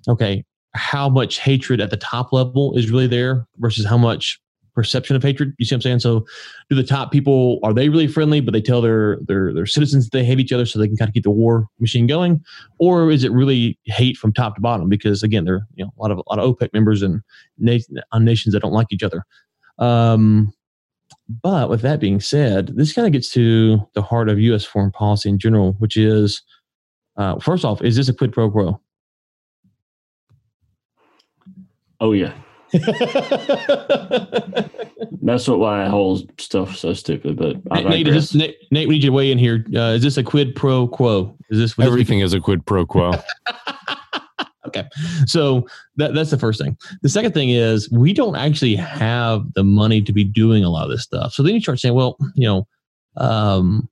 [0.08, 4.40] okay, how much hatred at the top level is really there versus how much
[4.74, 5.54] perception of hatred.
[5.58, 6.00] You see what I'm saying?
[6.00, 6.26] So,
[6.68, 10.08] do the top people are they really friendly, but they tell their their their citizens
[10.10, 12.42] they hate each other so they can kind of keep the war machine going,
[12.78, 14.88] or is it really hate from top to bottom?
[14.88, 17.22] Because again, there are you know a lot of a lot of OPEC members and
[18.12, 19.24] on nations that don't like each other.
[19.78, 20.52] Um,
[21.42, 24.64] but with that being said, this kind of gets to the heart of U.S.
[24.64, 26.42] foreign policy in general, which is
[27.16, 28.80] uh, first off, is this a quid pro quo?
[32.00, 32.34] Oh yeah,
[35.22, 37.36] that's what why I hold stuff so stupid.
[37.36, 39.64] But I Nate, Nate, this, Nate, Nate, we need you to weigh in here.
[39.74, 41.36] Uh, is this a quid pro quo?
[41.50, 43.12] Is this this- Everything is a quid pro quo.
[44.66, 44.82] Okay,
[45.26, 46.76] so that that's the first thing.
[47.02, 50.84] The second thing is we don't actually have the money to be doing a lot
[50.84, 51.34] of this stuff.
[51.34, 52.66] So then you start saying, well, you know,
[53.18, 53.88] um,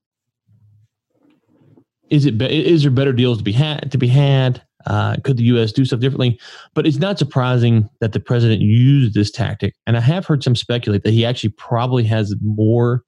[2.08, 4.62] is it be- is there better deals to be had to be had?
[4.86, 5.72] Uh, could the U.S.
[5.72, 6.38] do stuff differently?
[6.74, 9.74] But it's not surprising that the president used this tactic.
[9.86, 13.02] And I have heard some speculate that he actually probably has more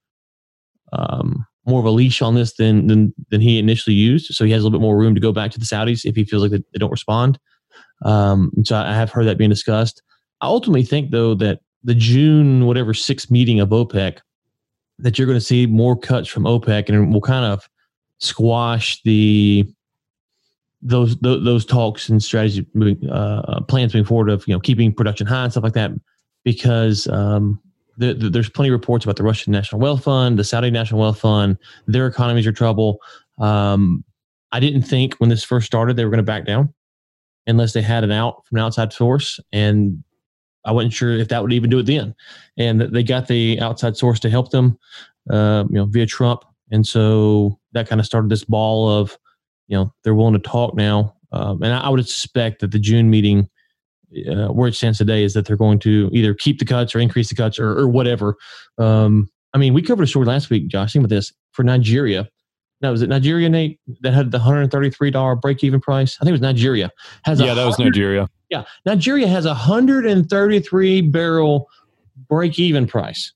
[0.92, 4.34] um, more of a leash on this than, than than he initially used.
[4.34, 6.14] So he has a little bit more room to go back to the Saudis if
[6.14, 7.38] he feels like they, they don't respond.
[8.04, 10.02] Um, so I have heard that being discussed.
[10.40, 14.18] I ultimately think though that the June whatever sixth meeting of OPEC
[14.98, 17.68] that you're going to see more cuts from OPEC and will kind of
[18.18, 19.66] squash the
[20.84, 24.92] those those, those talks and strategy moving, uh, plans moving forward of you know keeping
[24.92, 25.90] production high and stuff like that
[26.44, 27.58] because um,
[27.96, 31.00] the, the, there's plenty of reports about the Russian National Wealth Fund, the Saudi National
[31.00, 32.98] Wealth Fund, their economies are trouble.
[33.38, 34.04] Um,
[34.52, 36.72] I didn't think when this first started they were going to back down
[37.46, 40.02] unless they had an out from an outside source, and
[40.64, 42.14] I wasn't sure if that would even do it then.
[42.56, 44.78] And they got the outside source to help them,
[45.30, 49.18] uh, you know, via Trump, and so that kind of started this ball of,
[49.68, 51.14] you know, they're willing to talk now.
[51.32, 53.48] Um, and I, would suspect that the June meeting
[54.30, 57.00] uh, where it stands today is that they're going to either keep the cuts or
[57.00, 58.36] increase the cuts or, or whatever.
[58.78, 62.28] Um, I mean, we covered a story last week, Josh, think about this for Nigeria.
[62.80, 66.18] Now, was it Nigeria, Nate, that had the $133 break even price?
[66.20, 66.90] I think it was Nigeria.
[67.24, 68.28] Has yeah, that was Nigeria.
[68.50, 68.64] Yeah.
[68.84, 71.68] Nigeria has a 133 barrel
[72.28, 73.32] break even price.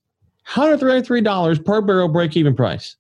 [0.49, 2.97] $133 per barrel break even price.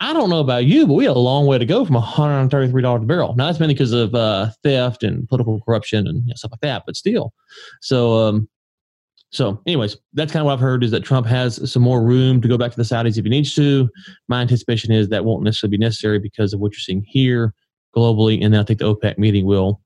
[0.00, 3.02] I don't know about you, but we have a long way to go from $133
[3.02, 3.34] a barrel.
[3.36, 6.60] Now that's mainly because of uh, theft and political corruption and you know, stuff like
[6.60, 7.32] that, but still.
[7.80, 8.48] So, um,
[9.30, 12.40] so, anyways, that's kind of what I've heard is that Trump has some more room
[12.40, 13.90] to go back to the Saudis if he needs to.
[14.28, 17.52] My anticipation is that won't necessarily be necessary because of what you're seeing here
[17.96, 19.80] globally, and then I think the OPEC meeting will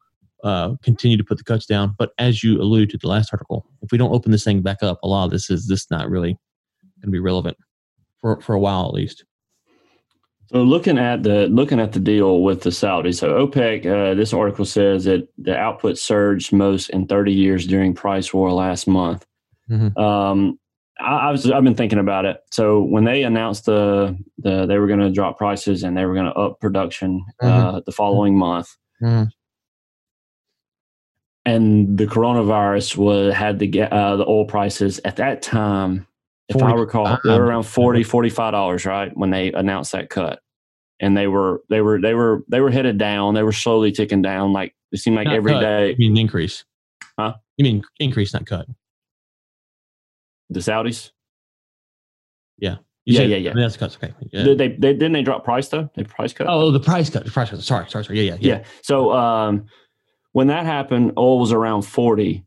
[0.45, 1.95] uh, continue to put the cuts down.
[1.99, 4.83] But as you alluded to the last article, if we don't open this thing back
[4.83, 6.33] up, a lot of this is this not really
[7.01, 7.57] going to be relevant
[8.21, 9.25] for for a while at least.
[10.51, 14.33] So looking at the looking at the deal with the Saudis, so OPEC, uh, this
[14.33, 19.27] article says that the output surged most in 30 years during price war last month.
[19.71, 19.99] Mm-hmm.
[19.99, 20.59] Um,
[20.99, 22.39] I, I, was I've been thinking about it.
[22.51, 26.15] So when they announced the the they were going to drop prices and they were
[26.15, 27.47] going to up production mm-hmm.
[27.77, 29.25] uh, the following month, mm-hmm.
[31.45, 36.08] and the coronavirus was had the uh, the oil prices at that time
[36.49, 38.03] if I recall, uh, they were um, around uh-huh.
[38.03, 39.11] 40 $45, right?
[39.15, 40.41] When they announced that cut.
[41.01, 43.35] And they were they were they were they were headed down.
[43.35, 44.53] They were slowly ticking down.
[44.53, 45.61] Like it seemed like not every cut.
[45.61, 45.91] day.
[45.91, 46.65] You mean increase?
[47.17, 47.35] Huh?
[47.57, 48.67] You mean increase, not cut?
[50.51, 51.13] The Saudis?
[52.59, 52.77] Yeah.
[53.05, 53.51] You yeah, said, yeah, yeah.
[53.53, 53.97] I mean, that's cuts.
[53.97, 54.13] Okay.
[54.33, 54.43] Yeah.
[54.43, 55.89] Did they, they didn't they drop price though?
[55.95, 56.47] They price cut.
[56.47, 57.25] Oh, oh, the price cut.
[57.25, 57.63] The price cut.
[57.63, 58.21] Sorry, sorry, sorry.
[58.21, 58.59] Yeah, yeah, yeah.
[58.59, 58.65] yeah.
[58.83, 59.65] So um,
[60.33, 62.45] when that happened, oil was around forty,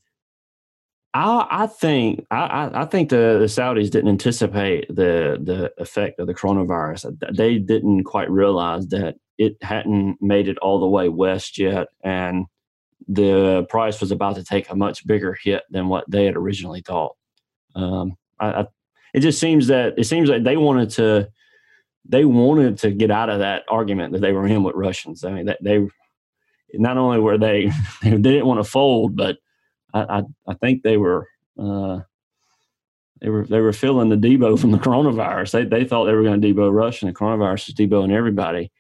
[1.14, 6.28] I, I think I, I think the, the Saudis didn't anticipate the the effect of
[6.28, 7.36] the coronavirus.
[7.36, 12.46] They didn't quite realize that it hadn't made it all the way west yet, and
[13.08, 16.82] the price was about to take a much bigger hit than what they had originally
[16.82, 17.16] thought.
[17.76, 18.68] Um, I, I,
[19.14, 21.30] it just seems that it seems like they wanted to
[22.06, 25.26] they wanted to get out of that argument that they were in with Russians.
[25.26, 25.86] I mean, that they
[26.74, 27.70] not only were they
[28.02, 29.38] they didn't want to fold, but
[29.94, 31.28] I, I, I think they were
[31.60, 32.00] uh,
[33.22, 35.52] they were they were feeling the Debo from the coronavirus.
[35.52, 38.72] They they thought they were going to Debo Rush, and the coronavirus is Deboing everybody.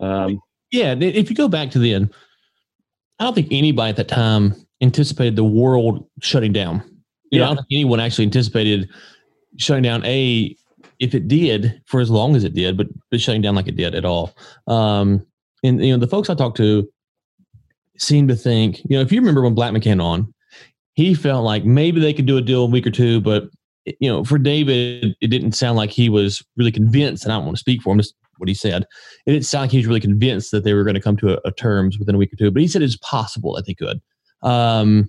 [0.00, 2.10] Um, yeah, if you go back to then,
[3.18, 6.82] I don't think anybody at that time anticipated the world shutting down.
[7.30, 7.38] You yeah.
[7.38, 8.88] know, I don't think anyone actually anticipated
[9.56, 10.04] shutting down.
[10.04, 10.56] A
[10.98, 13.76] if it did for as long as it did, but but shutting down like it
[13.76, 14.36] did at all.
[14.66, 15.26] Um,
[15.62, 16.88] and you know, the folks I talked to
[17.98, 20.32] seem to think, you know, if you remember when Blackman came on,
[20.96, 23.44] he felt like maybe they could do a deal in a week or two, but
[24.00, 27.22] you know, for David, it didn't sound like he was really convinced.
[27.22, 28.84] And I don't want to speak for him, just what he said.
[29.26, 31.34] It didn't sound like he was really convinced that they were going to come to
[31.34, 32.50] a, a terms within a week or two.
[32.50, 34.00] But he said it's possible that they could.
[34.42, 35.08] Um,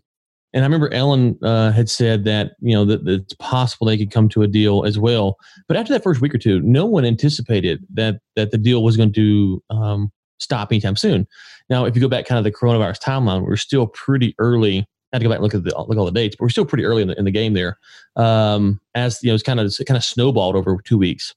[0.54, 3.98] and I remember Ellen uh, had said that you know that, that, it's possible they
[3.98, 5.38] could come to a deal as well.
[5.68, 8.98] But after that first week or two, no one anticipated that that the deal was
[8.98, 11.28] going to um, stop anytime soon.
[11.70, 15.20] Now, if you go back kind of the coronavirus timeline, we're still pretty early had
[15.20, 16.66] to go back and look at the look at all the dates, but we're still
[16.66, 17.78] pretty early in the, in the game there.
[18.16, 21.34] Um, as you know, it's kind of kind of snowballed over two weeks.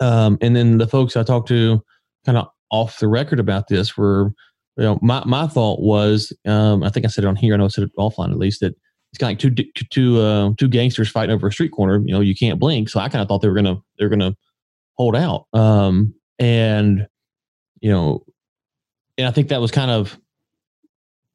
[0.00, 1.82] Um, and then the folks I talked to,
[2.24, 4.32] kind of off the record about this, were
[4.76, 7.56] you know my my thought was um, I think I said it on here, I
[7.56, 8.74] know I said it offline at least that
[9.12, 12.02] it's kind of like two two uh, two gangsters fighting over a street corner.
[12.04, 12.88] You know, you can't blink.
[12.88, 14.36] So I kind of thought they were gonna they were gonna
[14.96, 15.46] hold out.
[15.52, 17.06] Um, and
[17.80, 18.24] you know,
[19.16, 20.18] and I think that was kind of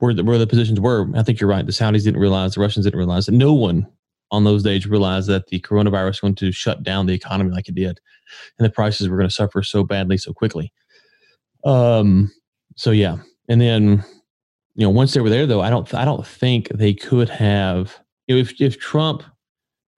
[0.03, 1.09] where the, where the positions were.
[1.15, 1.65] I think you're right.
[1.65, 3.87] The Saudis didn't realize, the Russians didn't realize that no one
[4.31, 7.69] on those days realized that the coronavirus was going to shut down the economy like
[7.69, 7.99] it did,
[8.57, 10.73] and the prices were going to suffer so badly so quickly.
[11.65, 12.31] Um.
[12.75, 14.03] So yeah, and then
[14.75, 17.99] you know once they were there though i don't i don't think they could have
[18.27, 19.23] if if trump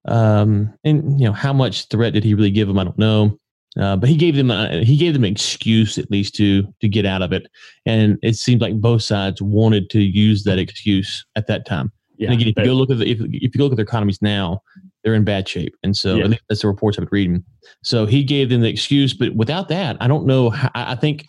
[0.08, 3.38] um and you know how much threat did he really give them i don't know
[3.80, 6.88] uh, but he gave them a, he gave them an excuse at least to to
[6.88, 7.48] get out of it
[7.86, 12.32] and it seems like both sides wanted to use that excuse at that time Yeah,
[12.32, 14.22] and again if you go look at the, if, if you look at their economies
[14.22, 14.62] now
[15.04, 16.24] they're in bad shape and so Yeah.
[16.26, 17.44] at least that's the reports i've been reading
[17.84, 20.96] so he gave them the excuse but without that i don't know how, i I
[20.96, 21.26] think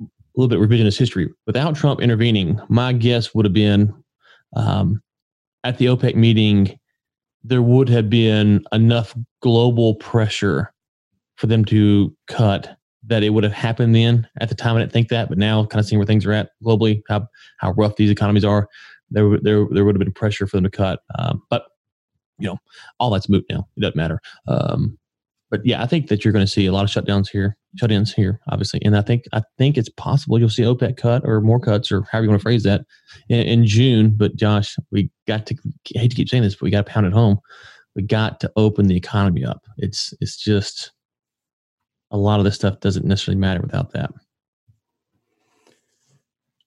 [0.00, 1.28] a little bit revisionist history.
[1.46, 3.92] Without Trump intervening, my guess would have been
[4.54, 5.02] um,
[5.64, 6.78] at the OPEC meeting,
[7.42, 10.72] there would have been enough global pressure
[11.38, 14.28] for them to cut that it would have happened then.
[14.40, 16.32] At the time, I didn't think that, but now, kind of seeing where things are
[16.32, 17.26] at globally, how
[17.58, 18.68] how rough these economies are,
[19.10, 21.00] there there there would have been pressure for them to cut.
[21.18, 21.66] Um, but
[22.38, 22.58] you know,
[22.98, 23.66] all that's moot now.
[23.76, 24.20] It doesn't matter.
[24.46, 24.98] Um,
[25.50, 28.12] but yeah, I think that you're going to see a lot of shutdowns here, shut-ins
[28.12, 31.60] here, obviously, and I think I think it's possible you'll see OPEC cut or more
[31.60, 32.82] cuts or however you want to phrase that
[33.28, 34.14] in, in June.
[34.16, 35.56] But Josh, we got to
[35.96, 37.38] I hate to keep saying this, but we got to pound it home.
[37.94, 39.64] We got to open the economy up.
[39.78, 40.92] It's it's just
[42.10, 44.10] a lot of this stuff doesn't necessarily matter without that.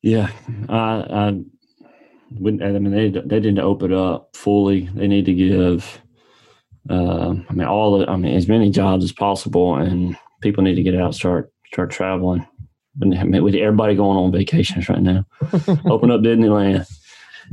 [0.01, 0.29] Yeah,
[0.69, 1.39] I, I
[2.31, 2.63] wouldn't.
[2.63, 4.89] I mean, they they didn't open up fully.
[4.93, 6.01] They need to give.
[6.89, 8.09] Uh, I mean, all the.
[8.09, 11.91] I mean, as many jobs as possible, and people need to get out, start start
[11.91, 12.47] traveling.
[12.95, 15.25] But I mean, with everybody going on vacations right now,
[15.85, 16.87] open up Disneyland.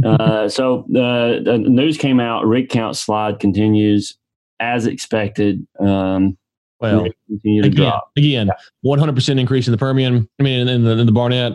[0.04, 2.46] Uh, so the, the news came out.
[2.46, 4.16] Rig count slide continues
[4.60, 5.66] as expected.
[5.80, 6.38] Um,
[6.80, 8.10] Well, continue to again, drop.
[8.16, 8.50] again,
[8.82, 10.28] one hundred percent increase in the Permian.
[10.38, 11.54] I mean, in the, in the Barnett.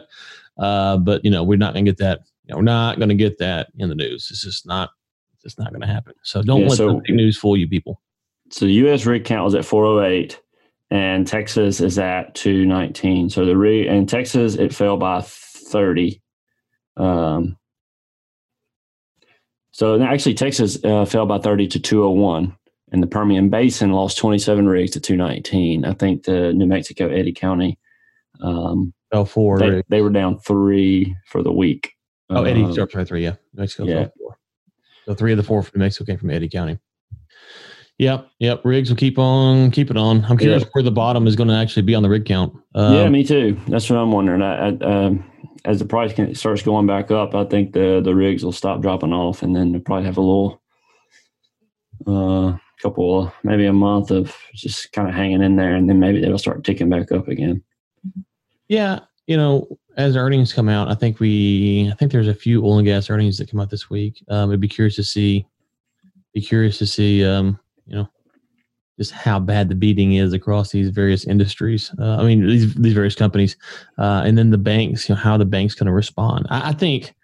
[0.57, 2.19] Uh, but you know, we're not going to get that.
[2.45, 4.27] You know, we're not going to get that in the news.
[4.31, 4.89] It's just not.
[5.36, 6.13] It's just not going to happen.
[6.23, 8.01] So don't Yeah, let so- the fake news fool you, people.
[8.51, 9.05] so the U.S.
[9.05, 10.39] rig count was at 408,
[10.91, 13.29] and Texas is at 219.
[13.29, 16.21] So the rig in Texas it fell by 30.
[16.97, 17.57] Um,
[19.71, 22.55] so actually Texas uh, fell by 30 to 201,
[22.93, 25.84] and the Permian Basin lost 27 rigs to 219.
[25.84, 27.77] I think the New Mexico Eddy County
[28.41, 29.60] um, Fell four.
[29.60, 31.93] they, they were down three for the week.
[32.29, 32.63] oh, Eddy.
[32.63, 33.23] Um, sorry, three.
[33.23, 33.84] Yeah, New Mexico.
[33.86, 34.08] yeah.
[34.17, 34.38] four.
[35.06, 36.79] So three of the four from New Mexico came from Eddy County.
[37.99, 38.62] Yep, yep.
[38.63, 40.25] Rigs will keep on, keep it on.
[40.25, 40.69] I'm curious Yeah.
[40.73, 42.56] where the bottom is going to actually be on the rig count.
[42.73, 43.60] Um, yeah, me too.
[43.67, 44.41] That's what I'm wondering.
[44.41, 45.23] I, I, um,
[45.65, 48.82] as the price can, starts going back up, I think the the rigs will stop
[48.82, 50.62] dropping off, and then they'll probably have a little,
[52.08, 56.22] uh, couple, maybe a month of just kind of hanging in there, and then maybe
[56.22, 57.63] they'll start ticking back up again.
[58.67, 59.67] Yeah, you know,
[59.98, 63.10] as earnings come out, I think we, I think there's a few oil and gas
[63.10, 64.24] earnings that come out this week.
[64.28, 65.48] Um, I'd be curious to see,
[66.34, 68.10] be curious to see, um, you know,
[69.00, 71.91] just how bad the beating is across these various industries.
[72.00, 73.58] Uh, I mean, these these various companies,
[73.98, 76.46] uh, and then the banks, you know, how the banks going to respond.
[76.50, 77.15] I, I think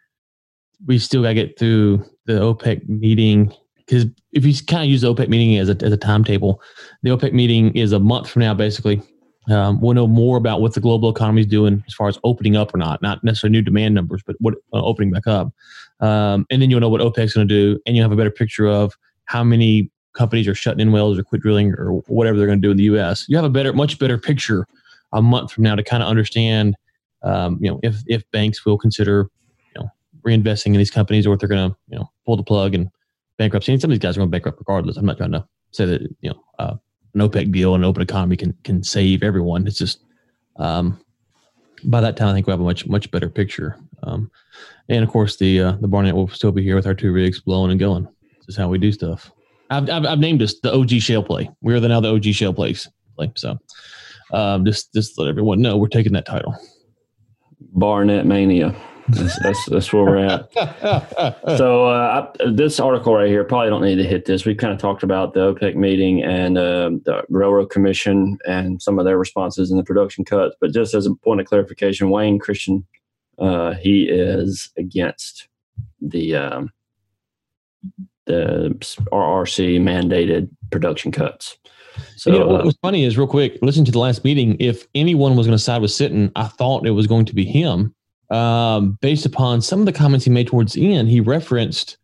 [0.85, 3.53] we still got to get through the OPEC meeting
[3.89, 6.61] because if you kind of use the OPEC meeting as a as a timetable,
[7.01, 9.01] the OPEC meeting is a month from now, basically.
[9.49, 12.55] Um, we'll know more about what the global economy is doing as far as opening
[12.55, 15.51] up or not, not necessarily new demand numbers, but what uh, opening back up.
[16.01, 18.29] Um, and then you'll know what OPEC's going to do, and you'll have a better
[18.29, 18.93] picture of
[19.25, 22.67] how many companies are shutting in wells or quit drilling or whatever they're going to
[22.67, 23.25] do in the U.S.
[23.27, 24.67] You have a better, much better picture
[25.13, 26.75] a month from now to kind of understand,
[27.23, 29.29] um, you know, if if banks will consider,
[29.75, 29.89] you know,
[30.21, 32.91] reinvesting in these companies or if they're going to, you know, pull the plug and
[33.39, 33.71] bankruptcy.
[33.71, 34.97] And some of these guys are going bankrupt regardless.
[34.97, 36.75] I'm not trying to say that you know uh,
[37.15, 39.65] an OPEC deal and an open economy can can save everyone.
[39.65, 40.03] It's just
[40.57, 41.03] um,
[41.85, 43.79] by that time I think we'll have a much much better picture.
[44.03, 44.29] Um,
[44.89, 47.39] and of course the uh, the Barnett will still be here with our two rigs
[47.39, 48.07] blowing and going.
[48.37, 49.31] This is how we do stuff.
[49.71, 51.49] I've I've, I've named this the OG shale play.
[51.61, 53.31] We're the now the OG shale plays play.
[53.35, 53.57] So
[54.31, 56.55] um, just just let everyone know we're taking that title.
[57.73, 58.75] Barnett mania.
[59.09, 60.49] That's, that's, that's where we're at.
[61.57, 64.45] So uh, I, this article right here probably don't need to hit this.
[64.45, 68.99] We kind of talked about the OPEC meeting and uh, the Railroad Commission and some
[68.99, 70.55] of their responses and the production cuts.
[70.61, 72.85] But just as a point of clarification, Wayne Christian,
[73.39, 75.47] uh, he is against
[76.01, 76.71] the um,
[78.25, 78.75] the
[79.11, 81.57] RRC mandated production cuts.
[82.15, 84.55] So you know, what uh, was funny is real quick, listen to the last meeting.
[84.59, 87.45] If anyone was going to side with Sitton, I thought it was going to be
[87.45, 87.93] him.
[88.29, 91.97] Um, based upon some of the comments he made towards the end, he referenced,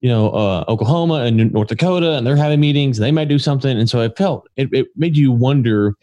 [0.00, 2.98] you know, uh, Oklahoma and North Dakota, and they're having meetings.
[2.98, 5.94] They might do something, and so it felt it, it made you wonder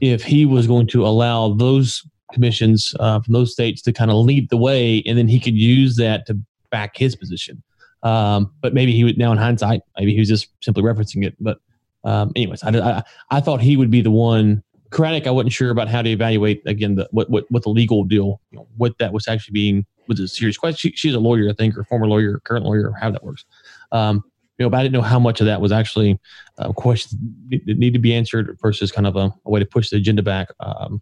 [0.00, 4.18] if he was going to allow those commissions uh, from those states to kind of
[4.18, 6.38] lead the way, and then he could use that to
[6.70, 7.62] back his position.
[8.02, 11.34] Um, but maybe he would now in hindsight, maybe he was just simply referencing it.
[11.40, 11.58] But
[12.04, 15.70] um, anyways, I, I I thought he would be the one Craddick, I wasn't sure
[15.70, 18.96] about how to evaluate again the what what, what the legal deal, you know, what
[18.98, 20.90] that was actually being was a serious question.
[20.90, 23.44] She, she's a lawyer, I think, or former lawyer, current lawyer, how that works.
[23.92, 24.24] Um,
[24.58, 26.18] you know, but I didn't know how much of that was actually
[26.58, 27.20] uh, questions
[27.50, 30.22] that need to be answered versus kind of a, a way to push the agenda
[30.22, 30.48] back.
[30.58, 31.00] Um,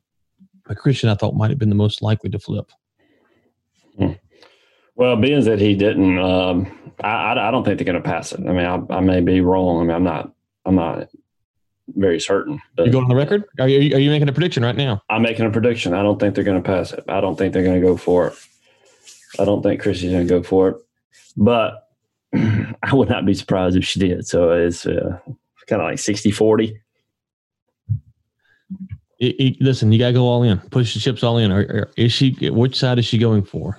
[0.67, 2.71] but Christian, I thought might have been the most likely to flip.
[3.97, 4.13] Hmm.
[4.95, 8.41] Well, being that he didn't, um, I, I don't think they're going to pass it.
[8.41, 9.81] I mean, I, I, may be wrong.
[9.81, 10.33] I mean, I'm not,
[10.65, 11.09] I'm not
[11.95, 12.61] very certain.
[12.79, 13.45] you going on the record?
[13.61, 15.03] Are you, are you making a prediction right now?
[15.09, 15.95] I'm making a prediction.
[15.95, 17.05] I don't think they're going to pass it.
[17.09, 18.35] I don't think they're going to go for it.
[19.39, 20.77] I don't think Chrissy's going to go for it.
[21.37, 21.89] But
[22.35, 24.27] I would not be surprised if she did.
[24.27, 25.19] So it's uh,
[25.67, 26.81] kind of like 60 40.
[29.61, 30.59] listen, you got to go all in.
[30.59, 31.53] Push the chips all in.
[31.53, 32.37] Or, or is she?
[32.51, 33.79] Which side is she going for?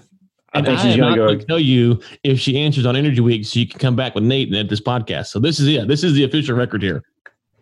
[0.53, 1.27] I think she's going to go.
[1.27, 4.23] I'll tell you if she answers on Energy Week, so you can come back with
[4.23, 5.27] Nate and at this podcast.
[5.27, 5.87] So this is it.
[5.87, 7.03] This is the official record here.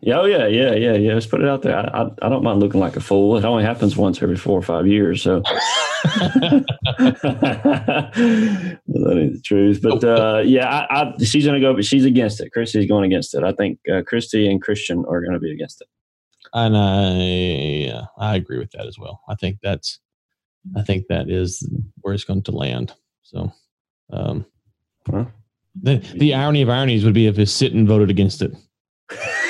[0.06, 1.16] Yeah, oh yeah, yeah, yeah, yeah.
[1.16, 1.76] Let's put it out there.
[1.76, 3.38] I, I, I don't mind looking like a fool.
[3.38, 5.42] It only happens once every four or five years, so
[6.04, 6.68] that
[8.88, 9.82] ain't the truth.
[9.82, 12.52] But uh, yeah, I, I, she's going to go, but she's against it.
[12.52, 13.44] Christi's going against it.
[13.44, 15.88] I think uh, Christy and Christian are going to be against it.
[16.54, 17.12] And I,
[17.88, 19.22] yeah, I agree with that as well.
[19.28, 19.98] I think that's,
[20.78, 21.68] I think that is
[22.02, 22.94] where it's going to land.
[23.24, 23.52] So,
[24.12, 24.46] um,
[25.10, 25.26] huh?
[25.82, 28.54] the the irony of ironies would be if his sitting voted against it.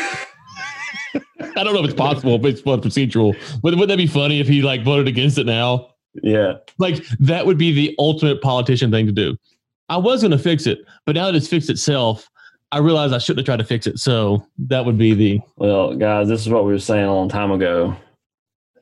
[1.56, 3.36] I don't know if it's possible, but it's procedural.
[3.64, 5.90] Would, would that be funny if he like voted against it now?
[6.22, 6.56] Yeah.
[6.78, 9.38] Like that would be the ultimate politician thing to do.
[9.90, 12.30] I was going to fix it, but now that it's fixed itself,
[12.72, 14.00] I realized I shouldn't have tried to fix it.
[14.00, 15.42] So that would be the.
[15.58, 17.96] Well, guys, this is what we were saying a long time ago.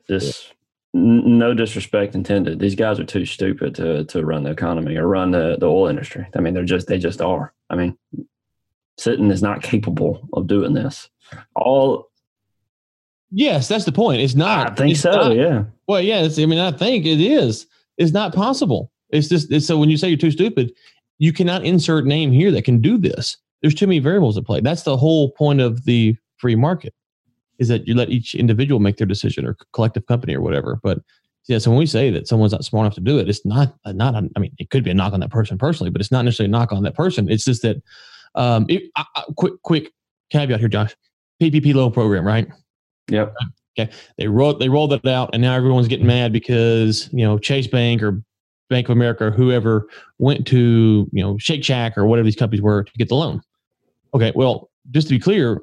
[0.08, 0.50] This,
[0.94, 1.00] yeah.
[1.00, 2.58] n- no disrespect intended.
[2.58, 5.88] These guys are too stupid to to run the economy or run the, the oil
[5.88, 6.26] industry.
[6.34, 7.52] I mean, they're just they just are.
[7.68, 7.98] I mean,
[8.98, 11.10] Sitton is not capable of doing this.
[11.54, 12.08] All
[13.36, 14.20] Yes, that's the point.
[14.20, 14.70] It's not.
[14.70, 15.10] I think so.
[15.10, 15.64] Not, yeah.
[15.88, 16.28] Well, yeah.
[16.38, 17.66] I mean, I think it is.
[17.98, 18.92] It's not possible.
[19.10, 19.50] It's just.
[19.50, 20.72] It's, so when you say you're too stupid,
[21.18, 23.36] you cannot insert name here that can do this.
[23.60, 24.60] There's too many variables at play.
[24.60, 26.94] That's the whole point of the free market,
[27.58, 30.78] is that you let each individual make their decision or collective company or whatever.
[30.80, 31.00] But
[31.48, 33.74] yeah, so when we say that someone's not smart enough to do it, it's not
[33.84, 34.14] not.
[34.14, 36.50] I mean, it could be a knock on that person personally, but it's not necessarily
[36.50, 37.28] a knock on that person.
[37.28, 37.82] It's just that.
[38.36, 39.92] Um, it, I, I, quick quick
[40.30, 40.94] caveat here, Josh.
[41.42, 42.46] PPP loan program, right?
[43.08, 43.34] Yep.
[43.78, 43.92] Okay.
[44.18, 47.66] They wrote they rolled it out, and now everyone's getting mad because you know Chase
[47.66, 48.22] Bank or
[48.70, 49.88] Bank of America or whoever
[50.18, 53.42] went to you know Shake Shack or whatever these companies were to get the loan.
[54.14, 54.32] Okay.
[54.34, 55.62] Well, just to be clear,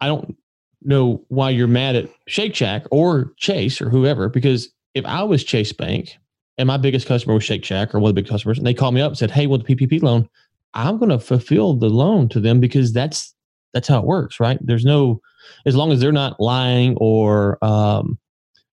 [0.00, 0.36] I don't
[0.82, 5.44] know why you're mad at Shake Shack or Chase or whoever because if I was
[5.44, 6.16] Chase Bank
[6.58, 8.74] and my biggest customer was Shake Shack or one of the big customers, and they
[8.74, 10.28] called me up and said, "Hey, want the PPP loan?"
[10.74, 13.34] I'm going to fulfill the loan to them because that's
[13.74, 14.58] that's how it works, right?
[14.60, 15.20] There's no
[15.66, 18.18] as long as they're not lying or um,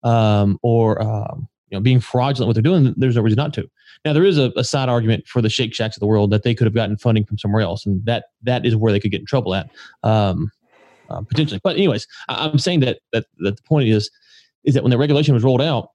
[0.03, 3.69] um, or um, you know being fraudulent what they're doing, there's no reason not to.
[4.03, 6.43] Now there is a, a, side argument for the Shake Shacks of the world that
[6.43, 9.11] they could have gotten funding from somewhere else, and that that is where they could
[9.11, 9.69] get in trouble at
[10.03, 10.51] um,
[11.09, 11.59] uh, potentially.
[11.63, 14.09] But anyways, I, I'm saying that, that that the point is
[14.63, 15.89] is that when the regulation was rolled out,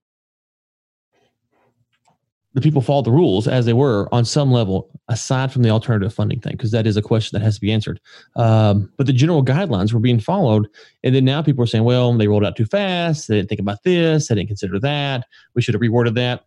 [2.55, 6.13] the people followed the rules as they were on some level, aside from the alternative
[6.13, 8.01] funding thing, because that is a question that has to be answered.
[8.37, 10.69] Um, but the general guidelines were being followed,
[11.05, 13.29] and then now people are saying, "Well, they rolled out too fast.
[13.29, 14.29] They didn't think about this.
[14.29, 15.27] They didn't consider that.
[15.55, 16.45] We should have reworded that."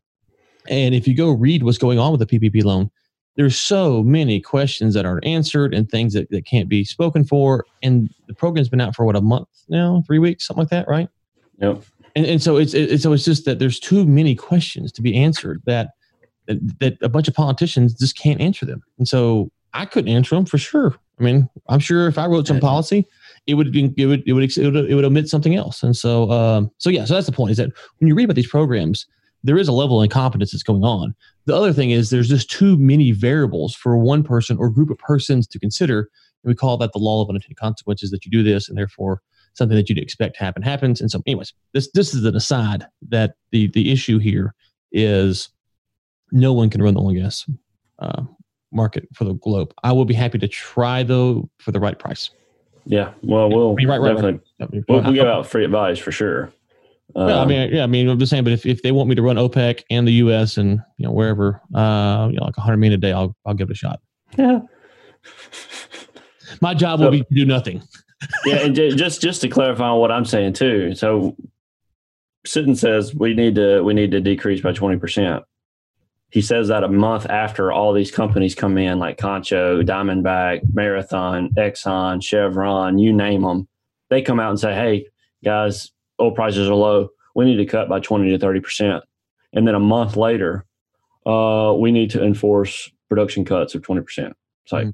[0.67, 2.89] And if you go read what's going on with the PPP loan,
[3.35, 7.65] there's so many questions that aren't answered and things that, that can't be spoken for.
[7.81, 10.87] And the program's been out for what a month now, three weeks, something like that,
[10.87, 11.09] right?
[11.59, 11.83] Yep
[12.15, 15.15] and, and so it's it, so it's just that there's too many questions to be
[15.15, 15.91] answered that
[16.47, 18.83] that a bunch of politicians just can't answer them.
[18.97, 20.95] And so I couldn't answer them for sure.
[21.19, 23.07] I mean, I'm sure if I wrote some policy,
[23.47, 25.83] it would it would it would it would, it would omit something else.
[25.83, 28.35] And so um, so yeah, so that's the point is that when you read about
[28.35, 29.05] these programs,
[29.43, 31.15] there is a level of incompetence that's going on.
[31.45, 34.97] The other thing is there's just too many variables for one person or group of
[34.97, 36.09] persons to consider.
[36.43, 39.21] And we call that the law of unintended consequences that you do this and therefore
[39.53, 41.01] something that you'd expect to happen happens.
[41.01, 44.53] And so, anyways, this this is an aside that the the issue here
[44.91, 45.49] is
[46.31, 47.49] no one can run the oil and gas
[47.99, 48.23] uh,
[48.71, 49.73] market for the globe.
[49.83, 52.29] I will be happy to try though for the right price.
[52.85, 54.69] Yeah, well, we'll right, right, definitely right.
[54.89, 56.51] We'll, we'll give out free advice for sure.
[57.15, 59.07] Um, yeah, I mean, yeah, I mean, I'm just saying, but if, if they want
[59.07, 60.57] me to run OPEC and the U.S.
[60.57, 63.69] and you know wherever, uh, you know, like 100 million a day, I'll I'll give
[63.69, 64.01] it a shot.
[64.37, 64.61] Yeah.
[66.61, 67.81] My job so, will be to do nothing
[68.45, 70.95] yeah, and just just to clarify on what I'm saying too.
[70.95, 71.35] So,
[72.45, 75.43] Sitton says we need to we need to decrease by twenty percent.
[76.29, 81.49] He says that a month after all these companies come in, like Concho, Diamondback, Marathon,
[81.55, 83.67] Exxon, Chevron, you name them,
[84.09, 85.07] they come out and say, "Hey,
[85.43, 87.09] guys, oil prices are low.
[87.35, 89.03] We need to cut by 20 to 30 percent,
[89.53, 90.65] and then a month later,
[91.25, 94.35] uh, we need to enforce production cuts of 20 percent.
[94.63, 94.87] It's like,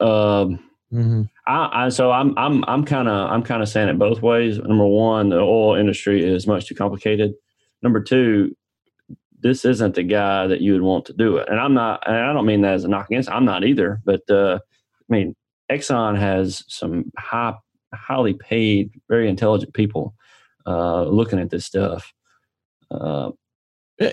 [0.00, 0.06] mm-hmm.
[0.06, 0.58] um,
[0.92, 1.22] mm-hmm.
[1.46, 4.58] I, I, so I'm I'm I'm kind of I'm kind of saying it both ways.
[4.58, 7.32] Number one, the oil industry is much too complicated.
[7.82, 8.56] Number two,
[9.42, 11.48] this isn't the guy that you would want to do it.
[11.48, 13.28] And I'm not, and I don't mean that as a knock against.
[13.28, 14.00] I'm not either.
[14.04, 15.34] But uh, I mean,
[15.70, 17.54] Exxon has some high,
[17.92, 20.14] highly paid, very intelligent people
[20.64, 22.12] uh, looking at this stuff.
[22.90, 23.30] Uh,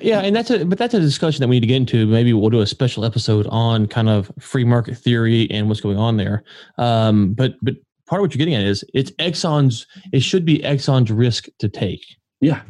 [0.02, 2.06] yeah, and that's a but that's a discussion that we need to get into.
[2.06, 5.98] Maybe we'll do a special episode on kind of free market theory and what's going
[5.98, 6.44] on there.
[6.78, 7.76] Um, but but
[8.08, 9.88] part of what you're getting at is it's Exxon's.
[10.12, 12.04] It should be Exxon's risk to take.
[12.42, 12.62] Yeah,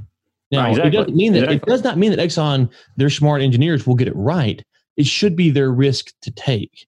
[0.51, 0.89] now, right, exactly.
[0.89, 1.55] it doesn't mean that exactly.
[1.57, 4.63] it does not mean that Exxon, their smart engineers, will get it right.
[4.97, 6.87] It should be their risk to take.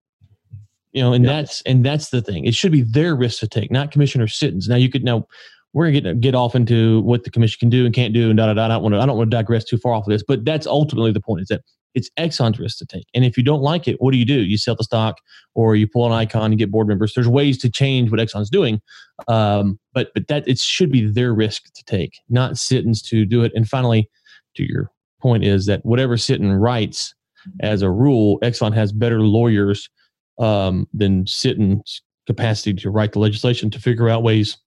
[0.93, 1.33] You know, and yeah.
[1.33, 2.45] that's and that's the thing.
[2.45, 4.67] It should be their risk to take, not Commissioner Sitton's.
[4.67, 5.27] Now you could now
[5.73, 8.37] we're gonna get get off into what the commission can do and can't do and
[8.37, 8.65] da da da.
[8.65, 10.43] I don't want to I don't want to digress too far off of this, but
[10.45, 11.41] that's ultimately the point.
[11.41, 11.61] Is that
[11.93, 13.05] it's Exxon's risk to take.
[13.13, 14.41] And if you don't like it, what do you do?
[14.41, 15.17] You sell the stock
[15.55, 17.13] or you pull an Icahn, and get board members.
[17.13, 18.81] There's ways to change what Exxon's doing.
[19.27, 23.43] Um, but but that it should be their risk to take, not Sitton's to do
[23.43, 23.51] it.
[23.55, 24.09] And finally,
[24.55, 24.89] to your
[25.21, 27.13] point is that whatever Sitton writes
[27.61, 29.89] as a rule, Exxon has better lawyers
[30.39, 34.57] um, than Sitton's capacity to write the legislation to figure out ways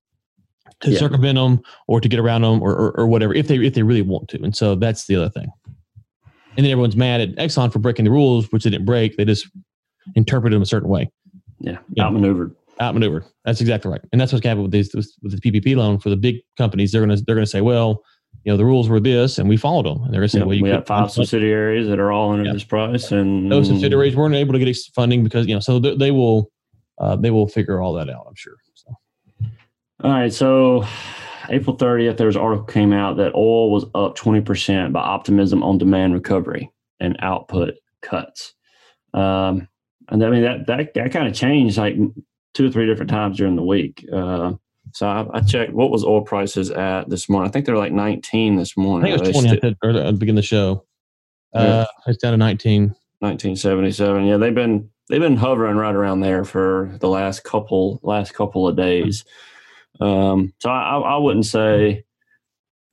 [0.80, 0.98] to yeah.
[0.98, 3.82] circumvent them or to get around them or, or, or whatever if they if they
[3.82, 4.42] really want to.
[4.42, 5.48] And so that's the other thing
[6.56, 9.16] and then everyone's mad at Exxon for breaking the rules, which they didn't break.
[9.16, 9.48] They just
[10.14, 11.10] interpreted them a certain way.
[11.60, 12.54] Yeah, outmaneuvered.
[12.80, 13.24] Outmaneuvered.
[13.44, 14.00] That's exactly right.
[14.12, 16.92] And that's what's happened with these with the PPP loan for the big companies.
[16.92, 18.02] They're gonna they're gonna say, well,
[18.44, 20.02] you know, the rules were this, and we followed them.
[20.02, 22.64] And they're gonna say, well, you we have five subsidiaries that are all under this
[22.64, 26.10] price, and those subsidiaries weren't able to get funding because you know, so they, they
[26.10, 26.50] will
[26.98, 28.26] uh, they will figure all that out.
[28.28, 28.54] I'm sure.
[28.74, 28.92] So.
[30.04, 30.86] All right, so
[31.48, 35.62] April 30th, there was an article came out that oil was up 20% by optimism
[35.62, 38.52] on demand recovery and output cuts.
[39.14, 39.66] Um,
[40.10, 41.96] and I mean, that, that, that kind of changed like
[42.52, 44.06] two or three different times during the week.
[44.12, 44.52] Uh,
[44.92, 47.48] so I, I, checked what was oil prices at this morning.
[47.48, 49.10] I think they're like 19 this morning.
[49.10, 50.84] I think it was 20 at the, beginning of the show.
[51.54, 52.12] Uh, yeah.
[52.12, 52.94] It's down to 19.
[53.20, 54.26] 1977.
[54.26, 58.68] Yeah, they've been they've been hovering right around there for the last couple last couple
[58.68, 59.24] of days.
[60.00, 62.04] Um, so I, I wouldn't say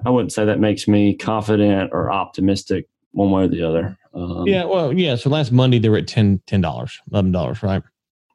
[0.06, 3.98] I wouldn't say that makes me confident or optimistic one way or the other.
[4.14, 5.16] Um, yeah, well, yeah.
[5.16, 7.84] So last Monday they were at 10 dollars, eleven dollars, right?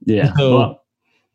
[0.05, 0.33] Yeah.
[0.37, 0.85] So well,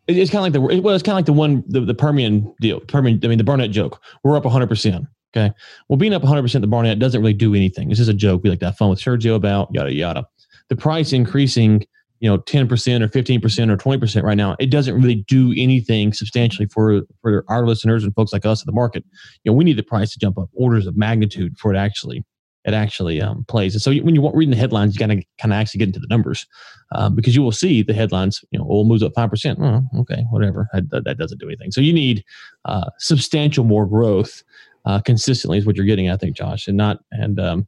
[0.08, 2.54] it's kind of like the well, it's kind of like the one the, the Permian
[2.60, 2.80] deal.
[2.82, 4.02] Permian, I mean the Barnett joke.
[4.24, 4.68] We're up 100.
[4.68, 5.06] percent
[5.36, 5.54] Okay.
[5.88, 7.90] Well, being up 100 percent the Barnett doesn't really do anything.
[7.90, 8.42] This is a joke.
[8.44, 10.28] We like to have fun with Sergio about yada yada.
[10.70, 11.86] The price increasing
[12.22, 12.70] you know 10%
[13.02, 17.68] or 15% or 20% right now it doesn't really do anything substantially for for our
[17.68, 19.04] listeners and folks like us at the market.
[19.44, 22.24] You know we need the price to jump up orders of magnitude for it actually
[22.64, 23.74] it actually um, plays.
[23.74, 26.00] And so when you're reading the headlines you got to kind of actually get into
[26.00, 26.46] the numbers
[26.94, 30.24] uh, because you will see the headlines you know oil moves up 5% oh, okay
[30.30, 30.70] whatever.
[30.74, 31.72] That, that, doesn't do anything.
[31.72, 32.24] So you need
[32.66, 34.44] uh, substantial more growth
[34.86, 37.68] uh, consistently is what you're getting i think josh and not and um,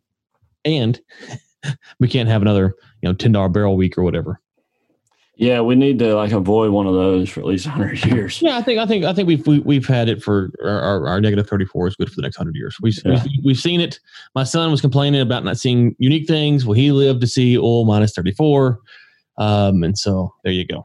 [0.66, 1.00] and
[2.00, 4.40] we can't have another you know ten dollar barrel week or whatever.
[5.36, 8.40] Yeah, we need to like avoid one of those for at least hundred years.
[8.42, 10.52] Yeah, I think I think I think we've we, have we have had it for
[10.64, 12.78] our, our, negative thirty four is good for the next hundred years.
[12.82, 13.24] We, yeah.
[13.24, 14.00] we we've seen it.
[14.36, 16.66] My son was complaining about not seeing unique things.
[16.66, 18.80] Well, he lived to see oil minus thirty four,
[19.40, 20.84] um, and so there you go.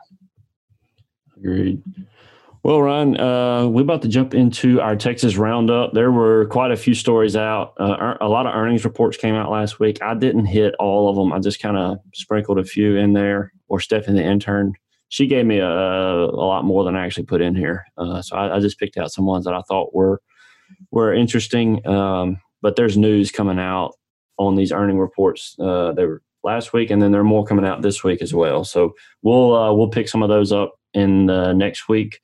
[1.36, 1.82] Agreed.
[2.62, 5.92] Well, Ryan, uh, we're about to jump into our Texas roundup.
[5.92, 7.74] There were quite a few stories out.
[7.78, 10.02] Uh, a lot of earnings reports came out last week.
[10.02, 11.32] I didn't hit all of them.
[11.32, 13.52] I just kind of sprinkled a few in there.
[13.68, 14.74] Or Stephanie, the intern,
[15.08, 17.86] she gave me a, a lot more than I actually put in here.
[17.96, 20.20] Uh, so I, I, just picked out some ones that I thought were
[20.90, 21.86] were interesting.
[21.86, 23.94] Um, but there's news coming out
[24.38, 25.56] on these earning reports.
[25.58, 28.34] Uh, they were last week, and then there are more coming out this week as
[28.34, 28.64] well.
[28.64, 32.20] So we'll uh, we'll pick some of those up in the next week.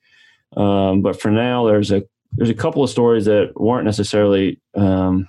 [0.55, 5.27] Um, but for now, there's a there's a couple of stories that weren't necessarily um,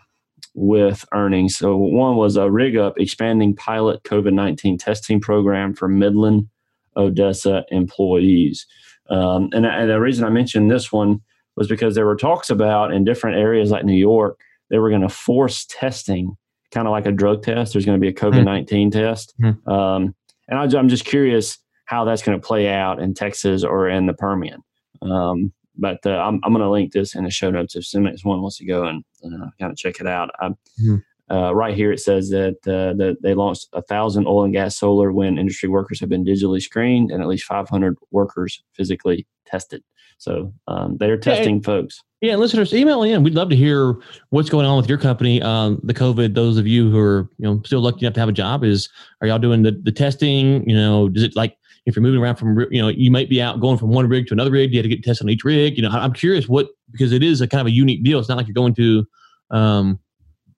[0.56, 1.56] with earnings.
[1.56, 6.48] So one was a RigUp expanding pilot COVID nineteen testing program for Midland
[6.96, 8.66] Odessa employees.
[9.08, 11.20] Um, and, and the reason I mentioned this one
[11.56, 14.40] was because there were talks about in different areas like New York,
[14.70, 16.36] they were going to force testing,
[16.72, 17.72] kind of like a drug test.
[17.72, 18.98] There's going to be a COVID 19 mm-hmm.
[18.98, 19.34] test.
[19.40, 19.70] Mm-hmm.
[19.70, 20.14] Um,
[20.48, 24.06] and I, am just curious how that's going to play out in Texas or in
[24.06, 24.62] the Permian.
[25.02, 28.16] Um, but uh, I'm, I'm going to link this in the show notes if somebody
[28.24, 30.30] wants to go and uh, kind of check it out.
[30.40, 30.96] Mm-hmm.
[31.28, 34.78] Uh, right here it says that uh, that they launched a thousand oil and gas
[34.78, 39.82] solar wind industry workers have been digitally screened and at least 500 workers physically tested.
[40.18, 42.00] So um, they're testing yeah, folks.
[42.20, 43.22] Yeah, listeners, email in.
[43.22, 43.96] We'd love to hear
[44.30, 45.42] what's going on with your company.
[45.42, 46.34] Um, the COVID.
[46.34, 48.88] Those of you who are you know still lucky enough to have a job, is
[49.20, 50.68] are y'all doing the, the testing?
[50.68, 51.56] You know, does it like
[51.86, 54.26] if you're moving around from you know you might be out going from one rig
[54.26, 54.72] to another rig.
[54.72, 55.76] You have to get tested on each rig.
[55.76, 58.18] You know, I'm curious what because it is a kind of a unique deal.
[58.18, 59.06] It's not like you're going to,
[59.50, 59.98] um,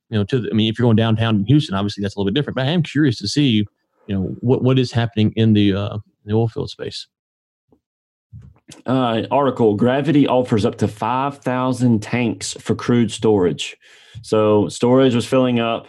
[0.09, 2.18] you know, to the, I mean, if you're going downtown in Houston, obviously that's a
[2.18, 2.57] little bit different.
[2.57, 3.66] But I am curious to see,
[4.07, 7.07] you know, what what is happening in the uh, the oil field space.
[8.87, 13.74] Uh, article Gravity offers up to 5,000 tanks for crude storage.
[14.20, 15.89] So, storage was filling up.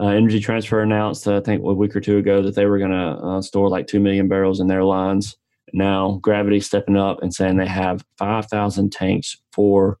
[0.00, 2.78] Uh, Energy Transfer announced, uh, I think, a week or two ago that they were
[2.78, 5.36] going to uh, store like 2 million barrels in their lines.
[5.72, 9.98] Now, Gravity stepping up and saying they have 5,000 tanks for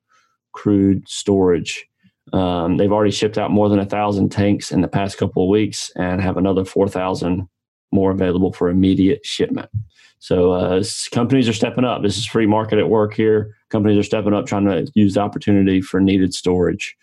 [0.52, 1.86] crude storage.
[2.32, 5.48] Um, they've already shipped out more than a thousand tanks in the past couple of
[5.48, 7.48] weeks and have another 4,000
[7.92, 9.70] more available for immediate shipment.
[10.18, 10.82] So uh,
[11.12, 12.02] companies are stepping up.
[12.02, 13.54] This is free market at work here.
[13.68, 16.96] Companies are stepping up, trying to use the opportunity for needed storage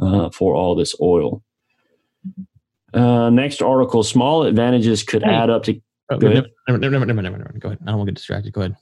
[0.00, 1.42] uh, for all this oil.
[2.94, 5.80] Uh, next article: Small advantages could add up to.
[6.10, 6.50] Oh, Go never, ahead.
[6.68, 7.78] never, never, never, never, never, Go ahead.
[7.82, 8.52] I don't want to get distracted.
[8.52, 8.76] Go ahead.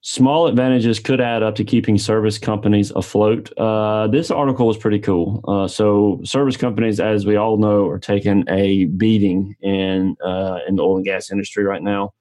[0.00, 3.52] Small advantages could add up to keeping service companies afloat.
[3.58, 5.44] Uh, this article was pretty cool.
[5.46, 10.76] Uh, so, service companies, as we all know, are taking a beating in uh, in
[10.76, 12.14] the oil and gas industry right now.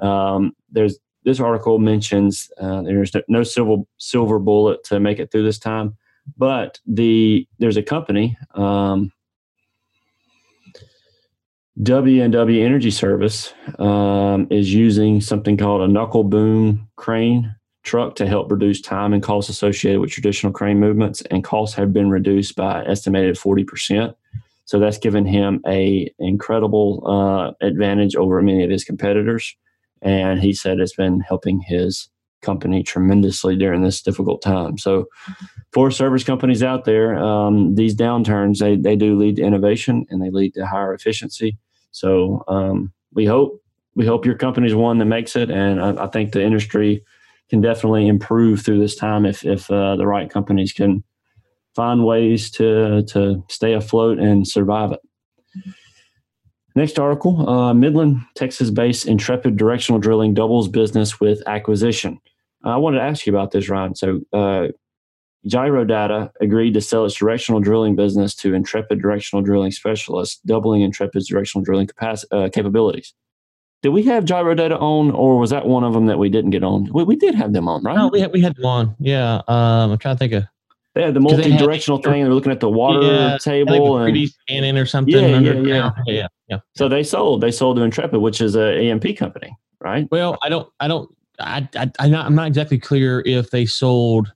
[0.00, 5.30] Um, there's this article mentions uh, there's no, no silver silver bullet to make it
[5.30, 5.96] through this time,
[6.38, 8.36] but the there's a company.
[8.54, 9.12] Um,
[11.82, 17.52] W&W Energy Service um, is using something called a knuckle boom crane
[17.82, 21.92] truck to help reduce time and costs associated with traditional crane movements, and costs have
[21.92, 24.14] been reduced by estimated forty percent.
[24.66, 29.56] So that's given him a incredible uh, advantage over many of his competitors,
[30.00, 32.08] and he said it's been helping his
[32.40, 34.78] company tremendously during this difficult time.
[34.78, 35.06] So,
[35.72, 40.22] for service companies out there, um, these downturns they they do lead to innovation and
[40.22, 41.58] they lead to higher efficiency.
[41.94, 43.62] So um, we hope
[43.94, 47.04] we hope your company's one that makes it, and I, I think the industry
[47.48, 51.04] can definitely improve through this time if if uh, the right companies can
[51.76, 55.00] find ways to to stay afloat and survive it.
[56.74, 62.18] Next article: uh, Midland, Texas-based Intrepid Directional Drilling doubles business with acquisition.
[62.64, 63.94] I wanted to ask you about this, Ryan.
[63.94, 64.20] So.
[64.32, 64.68] Uh,
[65.46, 71.28] Gyrodata agreed to sell its directional drilling business to Intrepid Directional Drilling Specialists, doubling Intrepid's
[71.28, 73.14] directional drilling capac- uh, capabilities.
[73.82, 76.64] Did we have Gyrodata on, or was that one of them that we didn't get
[76.64, 76.90] on?
[76.94, 77.98] We, we did have them on, right?
[77.98, 78.96] Oh, we had we had one.
[78.98, 79.42] Yeah.
[79.46, 80.44] Um, I'm trying to think of
[80.94, 82.22] they had the 'cause they had- multi-directional thing.
[82.24, 85.12] They're looking at the water Yeah, table, and 3D scanning or something.
[85.14, 85.62] Yeah, yeah, yeah.
[85.62, 86.58] yeah, yeah, yeah.
[86.74, 87.42] so they sold.
[87.42, 90.08] They sold to Intrepid, which is a AMP company, right?
[90.10, 93.66] Well, I don't, I don't, I, I, I'm not, I'm not exactly clear if they
[93.66, 94.32] sold.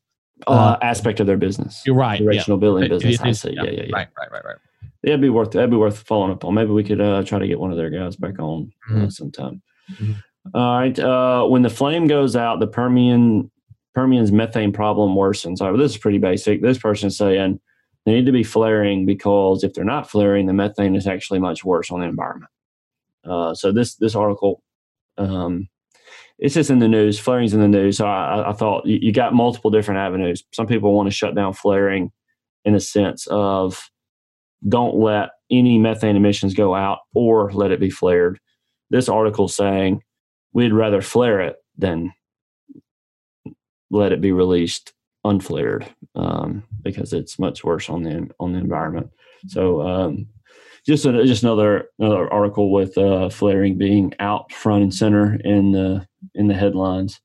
[0.47, 2.20] Uh, Uh, aspect of their business, You're right.
[2.20, 2.24] Yeah.
[2.26, 3.20] directional building It- business.
[3.20, 3.55] I see.
[3.55, 3.82] Yeah, yeah, yeah.
[3.93, 4.57] Right, right, right, right.
[5.03, 6.55] Yeah, it'd be worth that'd be worth following up on.
[6.55, 9.12] Maybe we could uh, try to get one of their guys back on uh, Mhm.
[9.12, 9.62] sometime.
[9.93, 10.14] Mhm.
[10.55, 10.99] All right.
[10.99, 13.51] Uh, when the flame goes out, the Permian
[13.95, 15.61] Permian's methane problem worsens.
[15.61, 16.62] All right, well, this is pretty basic.
[16.62, 17.59] This person's saying
[18.07, 21.64] they need to be flaring because if they're not flaring, the methane is actually much
[21.64, 22.51] worse on the environment.
[23.24, 24.62] Uh, so this this article,
[25.16, 25.68] um,
[26.39, 27.18] it's just in the news.
[27.18, 27.99] Flaring's in the news.
[27.99, 30.45] So I, I- thought you, you got multiple different avenues.
[30.53, 32.12] Some people want to shut down flaring
[32.64, 33.91] in a sense of
[34.68, 38.39] don't let any methane emissions go out or let it be flared.
[38.91, 40.03] This article saying
[40.53, 42.12] we'd rather flare it than
[43.91, 44.93] let it be released
[45.24, 49.11] unflared um, because it's much worse on the on the environment.
[49.47, 50.26] So um,
[50.89, 55.72] just a, just another another article with uh, flaring being out front and center in
[55.72, 57.20] the in the headlines.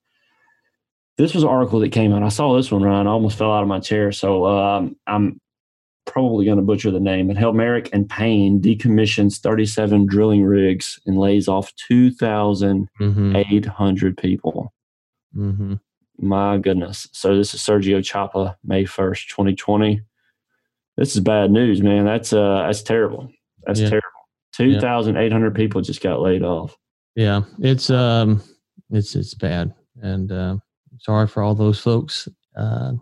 [1.18, 2.24] This was an article that came out.
[2.24, 3.08] I saw this one, Ryan.
[3.08, 4.12] I almost fell out of my chair.
[4.12, 5.40] So um, I'm
[6.06, 11.18] probably going to butcher the name, but Helmerich and Payne decommissions 37 drilling rigs and
[11.18, 14.12] lays off 2,800 Mm-hmm.
[14.22, 14.74] people.
[15.36, 15.76] Mm-hmm.
[16.20, 17.08] My goodness.
[17.12, 20.02] So this is Sergio Chapa, May 1st, 2020.
[20.98, 22.06] This is bad news, man.
[22.06, 23.30] That's uh that's terrible.
[23.66, 23.90] That's Yeah.
[23.90, 24.08] terrible.
[24.56, 26.78] 2,800 people just got laid off.
[27.16, 28.42] Yeah, it's um,
[28.92, 30.58] it's it's bad, and uh,
[31.00, 32.28] sorry for all those folks.
[32.56, 32.94] Uh,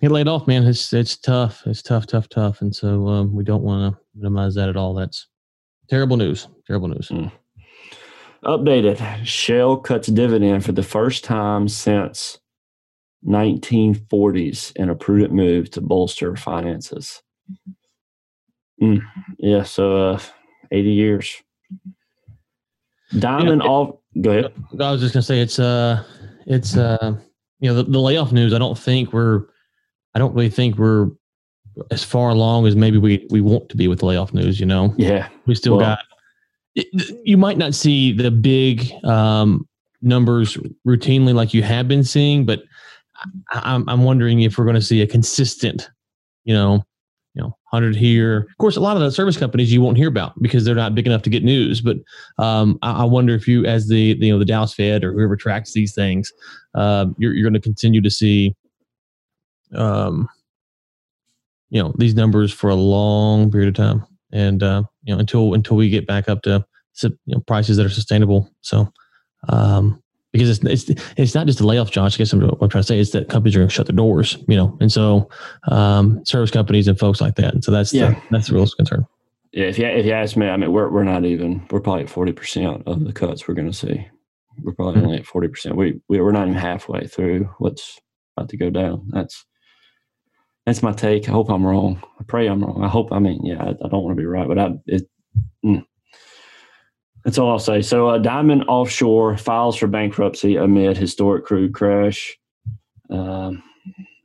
[0.00, 0.64] get laid off, man.
[0.64, 1.62] It's it's tough.
[1.66, 4.94] It's tough, tough, tough, and so um, we don't want to minimize that at all.
[4.94, 5.26] That's
[5.88, 6.48] terrible news.
[6.66, 7.10] Terrible news.
[8.44, 9.24] Updated.
[9.24, 12.38] Shell cuts dividend for the first time since
[13.26, 17.22] 1940s in a prudent move to bolster finances.
[18.82, 19.00] Mm,
[19.38, 20.20] yeah, so uh,
[20.70, 21.34] 80 years.
[23.18, 23.70] Diamond Yeah.
[23.70, 23.96] off.
[24.20, 24.52] Go ahead.
[24.80, 26.02] I was just gonna say it's uh,
[26.46, 27.16] it's uh,
[27.60, 28.52] you know the, the layoff news.
[28.54, 29.44] I don't think we're
[30.14, 31.08] I don't really think we're
[31.92, 34.58] as far along as maybe we we want to be with the layoff news.
[34.58, 35.28] You know, Yeah.
[35.46, 35.98] we still Well- got.
[36.74, 39.68] it- You might not see the big um,
[40.02, 40.56] numbers
[40.86, 42.62] routinely like you have been seeing, but
[43.52, 45.88] I, I'm I'm wondering if we're going to see a consistent,
[46.44, 46.84] you know,
[47.72, 48.48] you know, hundred here.
[48.50, 50.94] Of course, a lot of the service companies you won't hear about because they're not
[50.94, 51.80] big enough to get news.
[51.80, 51.98] But
[52.38, 55.36] um, I, I wonder if you, as the you know the Dallas Fed or whoever
[55.36, 56.32] tracks these things,
[56.74, 58.54] um, you're you're going to continue to see,
[59.74, 60.28] um,
[61.70, 65.54] you know, these numbers for a long period of time, and uh, you know until
[65.54, 66.64] until we get back up to
[67.02, 68.50] you know prices that are sustainable.
[68.60, 68.92] So.
[69.48, 70.02] Um,
[70.32, 72.14] because it's, it's it's not just the layoff, Josh.
[72.14, 73.86] I guess I'm, what I'm trying to say is that companies are going to shut
[73.86, 75.28] their doors, you know, and so
[75.68, 77.52] um, service companies and folks like that.
[77.54, 78.10] And so that's Yeah.
[78.10, 79.06] the, that's the real concern.
[79.52, 79.66] Yeah.
[79.66, 81.66] If you if you ask me, I mean, we're we're not even.
[81.70, 84.06] We're probably at forty percent of the cuts we're going to see.
[84.62, 85.04] We're probably Mhm.
[85.06, 85.76] only at forty percent.
[85.76, 87.98] We we we're not even halfway through what's
[88.36, 89.08] about to go down.
[89.10, 89.44] That's
[90.66, 91.28] that's my take.
[91.28, 92.00] I hope I'm wrong.
[92.20, 92.84] I pray I'm wrong.
[92.84, 93.12] I hope.
[93.12, 95.08] I mean, yeah, I, I don't want to be right, but I it.
[95.64, 95.84] mm.
[97.24, 97.82] That's all I'll say.
[97.82, 102.38] So, uh, Diamond Offshore files for bankruptcy amid historic crude crash.
[103.10, 103.62] Um,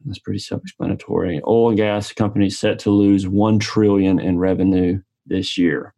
[0.05, 1.41] that's pretty self-explanatory.
[1.47, 5.93] Oil and gas companies set to lose one trillion in revenue this year.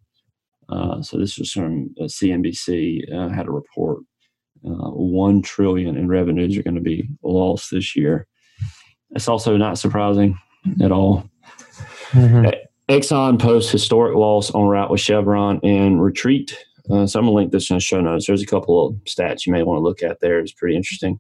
[0.70, 4.00] Uh, so this was from uh, CNBC uh, had a report.
[4.66, 8.28] Uh, one trillion in revenues are going to be lost this year.
[9.12, 10.38] It's also not surprising
[10.82, 11.30] at all.
[12.90, 16.58] Exxon posts historic loss on route with Chevron and retreat.
[16.90, 18.28] Uh, so I'm gonna link this in the show notes.
[18.28, 20.40] There's a couple of stats you may want to look at there.
[20.40, 21.20] It's pretty interesting.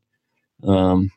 [0.63, 1.11] Um,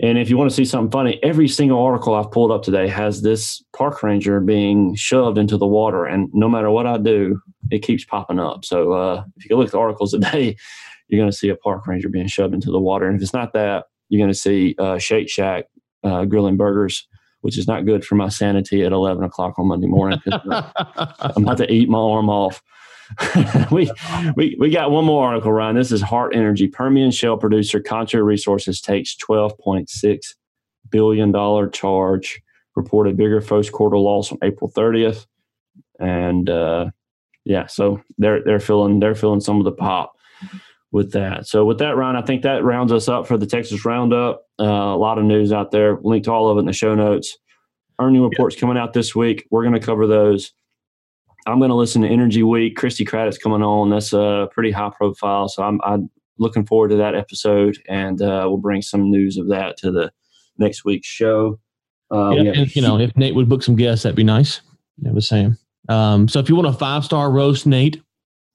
[0.00, 2.88] and if you want to see something funny, every single article I've pulled up today
[2.88, 7.40] has this park ranger being shoved into the water, and no matter what I do,
[7.70, 8.64] it keeps popping up.
[8.64, 10.56] So uh, if you go look at the articles today,
[11.08, 13.06] you're going to see a park ranger being shoved into the water.
[13.06, 15.66] And if it's not that, you're going to see uh, Shake Shack
[16.02, 17.06] uh, grilling burgers,
[17.42, 20.20] which is not good for my sanity at 11 o'clock on Monday morning.
[20.26, 22.62] I'm about to eat my arm off.
[23.70, 23.90] we,
[24.36, 25.76] we we got one more article, Ryan.
[25.76, 26.68] This is Hart Energy.
[26.68, 30.34] Permian shale producer Concho Resources takes 12.6
[30.90, 32.40] billion dollar charge.
[32.74, 35.26] Reported bigger first quarter loss on April 30th,
[36.00, 36.90] and uh,
[37.44, 40.16] yeah, so they're they're feeling they're feeling some of the pop
[40.92, 41.46] with that.
[41.46, 44.46] So with that, Ryan, I think that rounds us up for the Texas Roundup.
[44.60, 45.98] Uh, a lot of news out there.
[46.02, 47.36] Link to all of it in the show notes.
[47.98, 49.46] Earning reports coming out this week.
[49.50, 50.52] We're going to cover those.
[51.46, 52.76] I'm going to listen to Energy Week.
[52.76, 53.90] Christi Craddick's coming on.
[53.90, 58.44] That's a pretty high profile, so I'm, I'm looking forward to that episode, and uh,
[58.46, 60.12] we'll bring some news of that to the
[60.58, 61.58] next week's show.
[62.10, 64.60] We Yeah, and, you know, if Nate would book some guests, that'd be nice.
[65.06, 65.56] I was saying.
[65.88, 68.02] Um, so if you want a five star roast, Nate,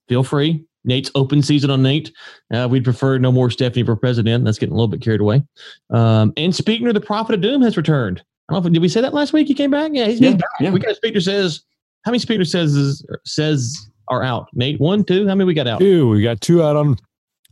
[0.07, 0.63] feel free.
[0.85, 2.13] Nate's open season on Nate.
[2.53, 4.45] Uh, we'd prefer no more Stephanie for president.
[4.45, 5.43] That's getting a little bit carried away.
[5.89, 8.23] Um, and Speaker, the Prophet of Doom, has returned.
[8.47, 9.47] I don't know if did we say that last week?
[9.47, 9.91] He came back.
[9.93, 10.49] Yeah, he's, he's back.
[10.61, 10.69] yeah.
[10.69, 11.63] We got a speaker says.
[12.03, 13.75] How many speaker says is, says
[14.09, 14.47] are out?
[14.53, 15.27] Nate, one, two.
[15.27, 15.79] How many we got out?
[15.79, 16.09] Two.
[16.09, 16.97] We got two out on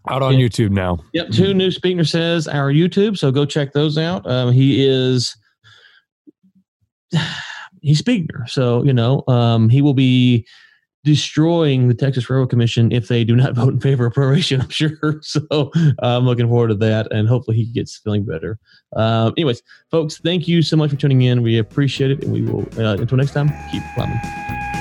[0.10, 0.48] out on Yeah.
[0.48, 1.00] YouTube now.
[1.14, 3.18] Yep, two new speaker says our YouTube.
[3.18, 4.26] So go check those out.
[4.30, 5.36] Um, he is
[7.82, 10.46] he's speaker, so you know um, he will be
[11.06, 14.62] destroying the Texas Railroad Commission if they do not vote in favor of proration.
[14.62, 14.92] I'm sure.
[15.22, 18.60] So I'm looking forward to that, and hopefully he gets feeling better.
[18.96, 21.42] Um, anyways, folks, thank you so much for tuning in.
[21.42, 24.75] We appreciate it, and we will uh, until next time keep climbing.